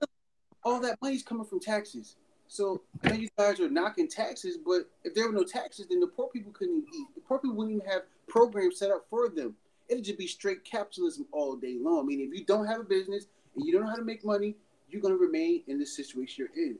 all 0.64 0.80
that 0.80 0.98
money's 1.00 1.22
coming 1.22 1.46
from 1.46 1.60
taxes. 1.60 2.16
So 2.48 2.82
I 3.02 3.08
know 3.08 3.14
you 3.14 3.28
guys 3.38 3.58
are 3.60 3.70
knocking 3.70 4.08
taxes, 4.08 4.58
but 4.64 4.88
if 5.02 5.14
there 5.14 5.26
were 5.26 5.32
no 5.32 5.44
taxes, 5.44 5.86
then 5.88 6.00
the 6.00 6.06
poor 6.06 6.28
people 6.28 6.52
couldn't 6.52 6.76
even 6.76 6.88
eat. 6.94 7.08
The 7.14 7.20
poor 7.20 7.38
people 7.38 7.56
wouldn't 7.56 7.76
even 7.76 7.88
have 7.88 8.02
programs 8.28 8.78
set 8.78 8.90
up 8.90 9.06
for 9.08 9.28
them. 9.28 9.54
It'd 9.88 10.04
just 10.04 10.18
be 10.18 10.26
straight 10.26 10.64
capitalism 10.64 11.26
all 11.32 11.56
day 11.56 11.76
long. 11.80 12.00
I 12.00 12.02
mean, 12.04 12.20
if 12.20 12.38
you 12.38 12.44
don't 12.44 12.66
have 12.66 12.80
a 12.80 12.84
business 12.84 13.26
and 13.54 13.64
you 13.64 13.72
don't 13.72 13.82
know 13.82 13.90
how 13.90 13.96
to 13.96 14.04
make 14.04 14.24
money, 14.24 14.56
you're 14.88 15.02
going 15.02 15.14
to 15.14 15.18
remain 15.18 15.62
in 15.66 15.78
the 15.78 15.86
situation 15.86 16.46
you're 16.46 16.64
in. 16.66 16.78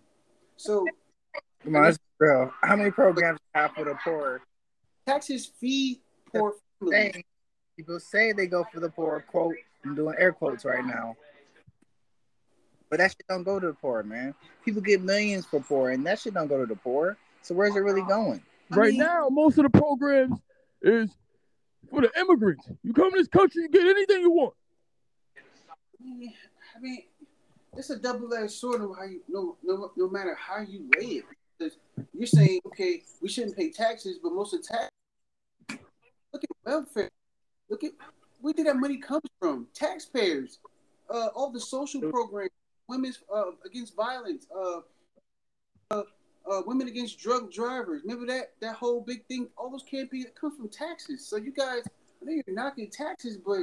So, 0.57 0.87
Come 1.65 1.77
on, 1.77 1.83
that's 1.83 1.99
Bro, 2.25 2.55
how 2.63 2.75
many 2.75 2.91
programs 2.91 3.39
have 3.55 3.73
for 3.73 3.85
the 3.85 3.99
poor? 4.03 4.41
Taxes 5.07 5.45
feed 5.61 6.01
poor 6.33 6.55
families. 6.81 7.23
People 7.77 8.01
say 8.01 8.33
they 8.33 8.47
go 8.47 8.65
for 8.73 8.81
the 8.81 8.89
poor, 8.89 9.23
quote, 9.29 9.55
I'm 9.85 9.95
doing 9.95 10.15
air 10.19 10.33
quotes 10.33 10.65
right 10.65 10.83
now. 10.87 11.17
But 12.89 13.01
that 13.01 13.11
shit 13.11 13.27
don't 13.29 13.43
go 13.43 13.61
to 13.61 13.67
the 13.67 13.73
poor, 13.75 14.03
man. 14.05 14.35
People 14.65 14.81
get 14.81 15.03
millions 15.03 15.45
for 15.45 15.61
poor, 15.61 15.91
and 15.91 16.07
that 16.07 16.19
shit 16.19 16.33
don't 16.33 16.47
go 16.47 16.59
to 16.59 16.65
the 16.65 16.77
poor. 16.77 17.19
So 17.43 17.55
where's 17.55 17.77
it 17.77 17.81
really 17.81 18.01
going? 18.01 18.41
I 18.73 18.75
Right 18.77 18.91
mean- 18.93 19.01
now, 19.01 19.29
most 19.31 19.59
of 19.59 19.65
the 19.65 19.79
programs 19.79 20.39
is 20.81 21.11
for 21.91 22.01
the 22.01 22.11
immigrants. 22.19 22.67
You 22.83 22.95
come 22.95 23.11
to 23.11 23.19
this 23.19 23.29
country, 23.29 23.65
you 23.65 23.69
get 23.69 23.87
anything 23.87 24.23
you 24.23 24.31
want. 24.31 24.55
I 26.01 26.81
mean, 26.81 27.03
it's 27.77 27.91
a 27.91 27.99
double-edged 27.99 28.51
sword 28.51 28.81
of 28.81 28.97
how 28.97 29.05
you 29.05 29.21
no 29.29 29.59
no 29.63 29.91
no 29.95 30.09
matter 30.09 30.35
how 30.35 30.63
you 30.63 30.89
lay 30.99 31.07
it. 31.07 31.25
You're 31.59 32.27
saying, 32.27 32.61
okay, 32.67 33.03
we 33.21 33.29
shouldn't 33.29 33.57
pay 33.57 33.71
taxes, 33.71 34.19
but 34.23 34.33
most 34.33 34.55
of 34.55 34.63
the 34.63 34.69
tax 34.69 34.91
look 36.33 36.45
at 36.45 36.51
welfare. 36.65 37.11
Look 37.71 37.85
at 37.85 37.93
where 38.41 38.53
did 38.53 38.67
that 38.67 38.77
money 38.77 38.99
come 38.99 39.21
from? 39.41 39.69
Taxpayers. 39.75 40.59
Uh, 41.09 41.29
all 41.35 41.51
the 41.51 41.61
social 41.61 42.01
programs, 42.01 42.51
women's 42.89 43.23
uh, 43.35 43.53
against 43.65 43.95
violence, 43.95 44.47
uh, 44.55 44.81
uh, 45.91 46.03
uh, 46.51 46.63
women 46.67 46.89
against 46.89 47.19
drug 47.19 47.53
drivers. 47.53 48.03
Remember 48.05 48.27
that 48.27 48.53
that 48.61 48.75
whole 48.75 49.01
big 49.01 49.25
thing? 49.27 49.49
All 49.57 49.71
those 49.71 49.83
campaigns 49.83 50.27
come 50.39 50.57
from 50.57 50.69
taxes. 50.69 51.27
So 51.27 51.37
you 51.37 51.53
guys, 51.53 51.83
I 52.21 52.25
know 52.25 52.33
you're 52.33 52.55
knocking 52.55 52.91
taxes, 52.91 53.39
but 53.39 53.63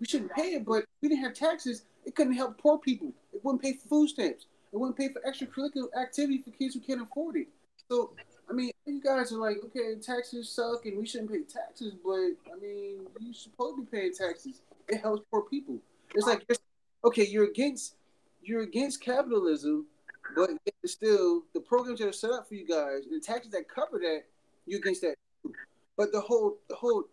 we 0.00 0.06
shouldn't 0.06 0.32
pay 0.32 0.54
it. 0.54 0.64
But 0.64 0.84
we 1.02 1.08
didn't 1.08 1.24
have 1.24 1.34
taxes, 1.34 1.84
it 2.04 2.14
couldn't 2.14 2.34
help 2.34 2.58
poor 2.58 2.78
people. 2.78 3.12
It 3.32 3.40
wouldn't 3.44 3.62
pay 3.62 3.74
food 3.88 4.08
stamps. 4.08 4.46
It 4.72 4.76
wouldn't 4.76 4.96
pay 4.96 5.08
for 5.08 5.20
extracurricular 5.22 5.88
activity 6.00 6.42
for 6.42 6.50
kids 6.50 6.74
who 6.74 6.80
can't 6.80 7.02
afford 7.02 7.36
it. 7.36 7.48
So, 7.88 8.12
I 8.48 8.52
mean, 8.52 8.70
you 8.86 9.00
guys 9.02 9.32
are 9.32 9.38
like, 9.38 9.58
okay, 9.64 9.96
taxes 10.00 10.50
suck 10.50 10.86
and 10.86 10.96
we 10.96 11.06
shouldn't 11.06 11.32
pay 11.32 11.42
taxes, 11.42 11.94
but 12.04 12.52
I 12.52 12.58
mean, 12.60 13.06
you're 13.18 13.34
supposed 13.34 13.76
to 13.76 13.82
be 13.82 13.96
paying 13.96 14.12
taxes. 14.12 14.62
It 14.88 15.00
helps 15.00 15.22
poor 15.30 15.42
people. 15.42 15.78
It's 16.14 16.26
like, 16.26 16.44
okay, 17.04 17.26
you're 17.26 17.48
against 17.48 17.96
you're 18.42 18.62
against 18.62 19.00
capitalism, 19.00 19.86
but 20.34 20.50
still 20.86 21.42
the 21.52 21.60
programs 21.60 22.00
that 22.00 22.08
are 22.08 22.12
set 22.12 22.30
up 22.30 22.48
for 22.48 22.54
you 22.54 22.66
guys 22.66 23.04
and 23.06 23.20
the 23.20 23.24
taxes 23.24 23.52
that 23.52 23.68
cover 23.68 23.98
that, 23.98 24.22
you're 24.66 24.80
against 24.80 25.02
that. 25.02 25.16
too. 25.42 25.52
But 25.96 26.12
the 26.12 26.20
whole 26.20 26.58
the 26.68 26.76
whole 26.76 27.04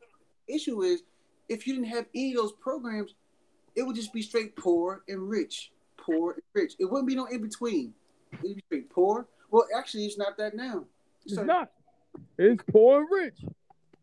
issue 0.47 0.81
is, 0.81 1.03
if 1.49 1.67
you 1.67 1.73
didn't 1.73 1.89
have 1.89 2.05
any 2.15 2.31
of 2.31 2.37
those 2.37 2.53
programs, 2.53 3.15
it 3.75 3.83
would 3.83 3.95
just 3.95 4.13
be 4.13 4.21
straight 4.21 4.55
poor 4.55 5.03
and 5.07 5.29
rich, 5.29 5.71
poor 6.07 6.33
and 6.33 6.43
rich. 6.53 6.73
It 6.79 6.85
wouldn't 6.85 7.07
be 7.07 7.15
no 7.15 7.25
in 7.25 7.41
between. 7.41 7.93
It'd 8.43 8.55
be 8.55 8.63
straight 8.67 8.89
poor. 8.89 9.27
Well, 9.51 9.67
actually, 9.77 10.05
it's 10.05 10.17
not 10.17 10.37
that 10.37 10.55
now. 10.55 10.85
It's 11.25 11.35
not. 11.35 11.71
It's 12.37 12.63
poor 12.71 13.01
and 13.01 13.09
rich. 13.11 13.37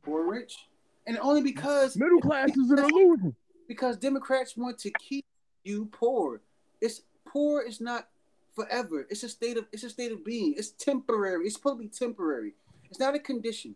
poor 0.02 0.20
and 0.20 0.30
rich, 0.30 0.68
and 1.06 1.18
only 1.18 1.42
because 1.42 1.96
Middle 1.96 2.20
class 2.20 2.50
is 2.56 2.70
an 2.70 2.78
illusion. 2.78 3.34
because 3.68 3.96
Democrats 3.96 4.56
want 4.56 4.78
to 4.78 4.90
keep 4.90 5.24
you 5.64 5.86
poor. 5.86 6.40
It's 6.80 7.02
poor 7.26 7.62
is 7.62 7.80
not 7.80 8.08
forever. 8.54 9.06
It's 9.10 9.22
a 9.22 9.28
state 9.28 9.56
of 9.56 9.66
it's 9.72 9.84
a 9.84 9.90
state 9.90 10.12
of 10.12 10.24
being. 10.24 10.54
It's 10.56 10.70
temporary. 10.70 11.46
It's 11.46 11.54
supposed 11.54 11.78
to 11.78 11.84
be 11.84 11.88
temporary. 11.88 12.54
It's 12.90 13.00
not 13.00 13.14
a 13.14 13.18
condition. 13.18 13.74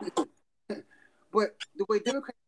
but 1.32 1.56
the 1.76 1.86
way 1.88 1.98
Democrats 2.00 2.38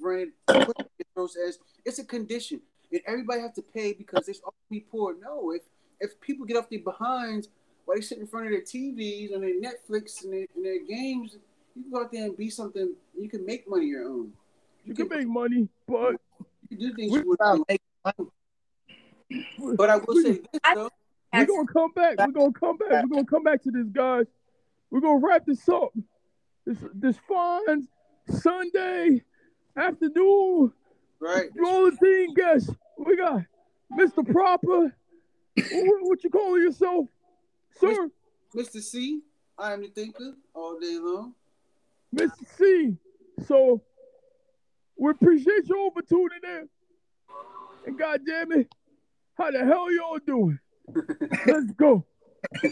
run 0.00 0.32
it, 0.48 0.68
it 0.98 1.30
says 1.30 1.58
it's 1.84 1.98
a 1.98 2.04
condition, 2.04 2.60
and 2.92 3.00
everybody 3.06 3.40
has 3.42 3.52
to 3.54 3.62
pay 3.62 3.92
because 3.92 4.26
they're 4.26 4.34
all 4.44 4.54
be 4.70 4.80
poor. 4.80 5.14
No, 5.20 5.52
if 5.52 5.62
if 6.00 6.20
people 6.20 6.46
get 6.46 6.56
off 6.56 6.68
their 6.70 6.80
behinds 6.80 7.48
while 7.84 7.96
they 7.96 8.00
sit 8.02 8.18
in 8.18 8.26
front 8.26 8.46
of 8.46 8.52
their 8.52 8.62
TVs 8.62 9.32
and 9.34 9.42
their 9.42 9.60
Netflix 9.60 10.24
and 10.24 10.32
their, 10.32 10.46
and 10.56 10.64
their 10.64 10.82
games, 10.84 11.36
you 11.76 11.82
can 11.82 11.90
go 11.92 12.00
out 12.02 12.12
there 12.12 12.24
and 12.24 12.36
be 12.36 12.50
something. 12.50 12.94
You 13.18 13.28
can 13.28 13.44
make 13.46 13.68
money 13.68 13.86
your 13.86 14.08
own. 14.08 14.32
You 14.84 14.94
can 14.94 15.08
make 15.08 15.28
money, 15.28 15.68
but 15.86 16.16
You 16.70 16.76
can 16.76 16.78
do 16.78 16.94
things 16.94 17.12
We- 17.12 17.18
you 17.20 17.28
would 17.28 17.36
Stop 17.38 17.56
do. 17.56 17.64
making 17.68 18.30
But 19.76 19.90
I 19.90 19.96
will 19.98 20.16
say 20.22 20.32
this 20.32 20.46
I- 20.64 20.74
though. 20.74 20.90
we're 21.32 21.46
gonna 21.46 21.66
come 21.72 21.92
back. 21.92 22.18
We're 22.18 22.32
gonna 22.32 22.52
come 22.52 22.76
back. 22.76 23.04
We're 23.04 23.08
gonna 23.08 23.24
come 23.26 23.42
back 23.44 23.62
to 23.62 23.70
this, 23.70 23.86
guys. 23.92 24.26
We're 24.90 25.00
gonna 25.00 25.24
wrap 25.24 25.46
this 25.46 25.68
up. 25.68 25.92
This 26.64 26.78
this 26.94 27.16
fine 27.28 27.86
Sunday 28.28 29.22
afternoon. 29.76 30.72
Right. 31.20 31.50
Roll 31.56 31.90
the 31.90 31.96
team 31.96 32.34
guests. 32.34 32.70
We 32.98 33.16
got 33.16 33.42
Mr. 33.92 34.26
Proper. 34.30 34.94
what, 35.56 35.98
what 36.02 36.24
you 36.24 36.30
calling 36.30 36.62
yourself, 36.62 37.06
sir? 37.78 38.08
Mr. 38.56 38.80
C, 38.80 39.20
I 39.58 39.72
am 39.72 39.82
the 39.82 39.88
thinker 39.88 40.34
all 40.54 40.78
day 40.78 40.98
long. 40.98 41.34
Mr. 42.14 42.46
C. 42.56 42.96
So 43.46 43.82
we 44.98 45.10
appreciate 45.10 45.68
you 45.68 45.80
over 45.86 46.02
tuning 46.02 46.40
in. 46.44 46.68
And 47.86 47.98
God 47.98 48.20
damn 48.26 48.52
it, 48.52 48.68
how 49.36 49.50
the 49.50 49.64
hell 49.64 49.92
y'all 49.92 50.18
doing? 50.26 50.58
Let's 51.46 51.72
go. 51.72 52.04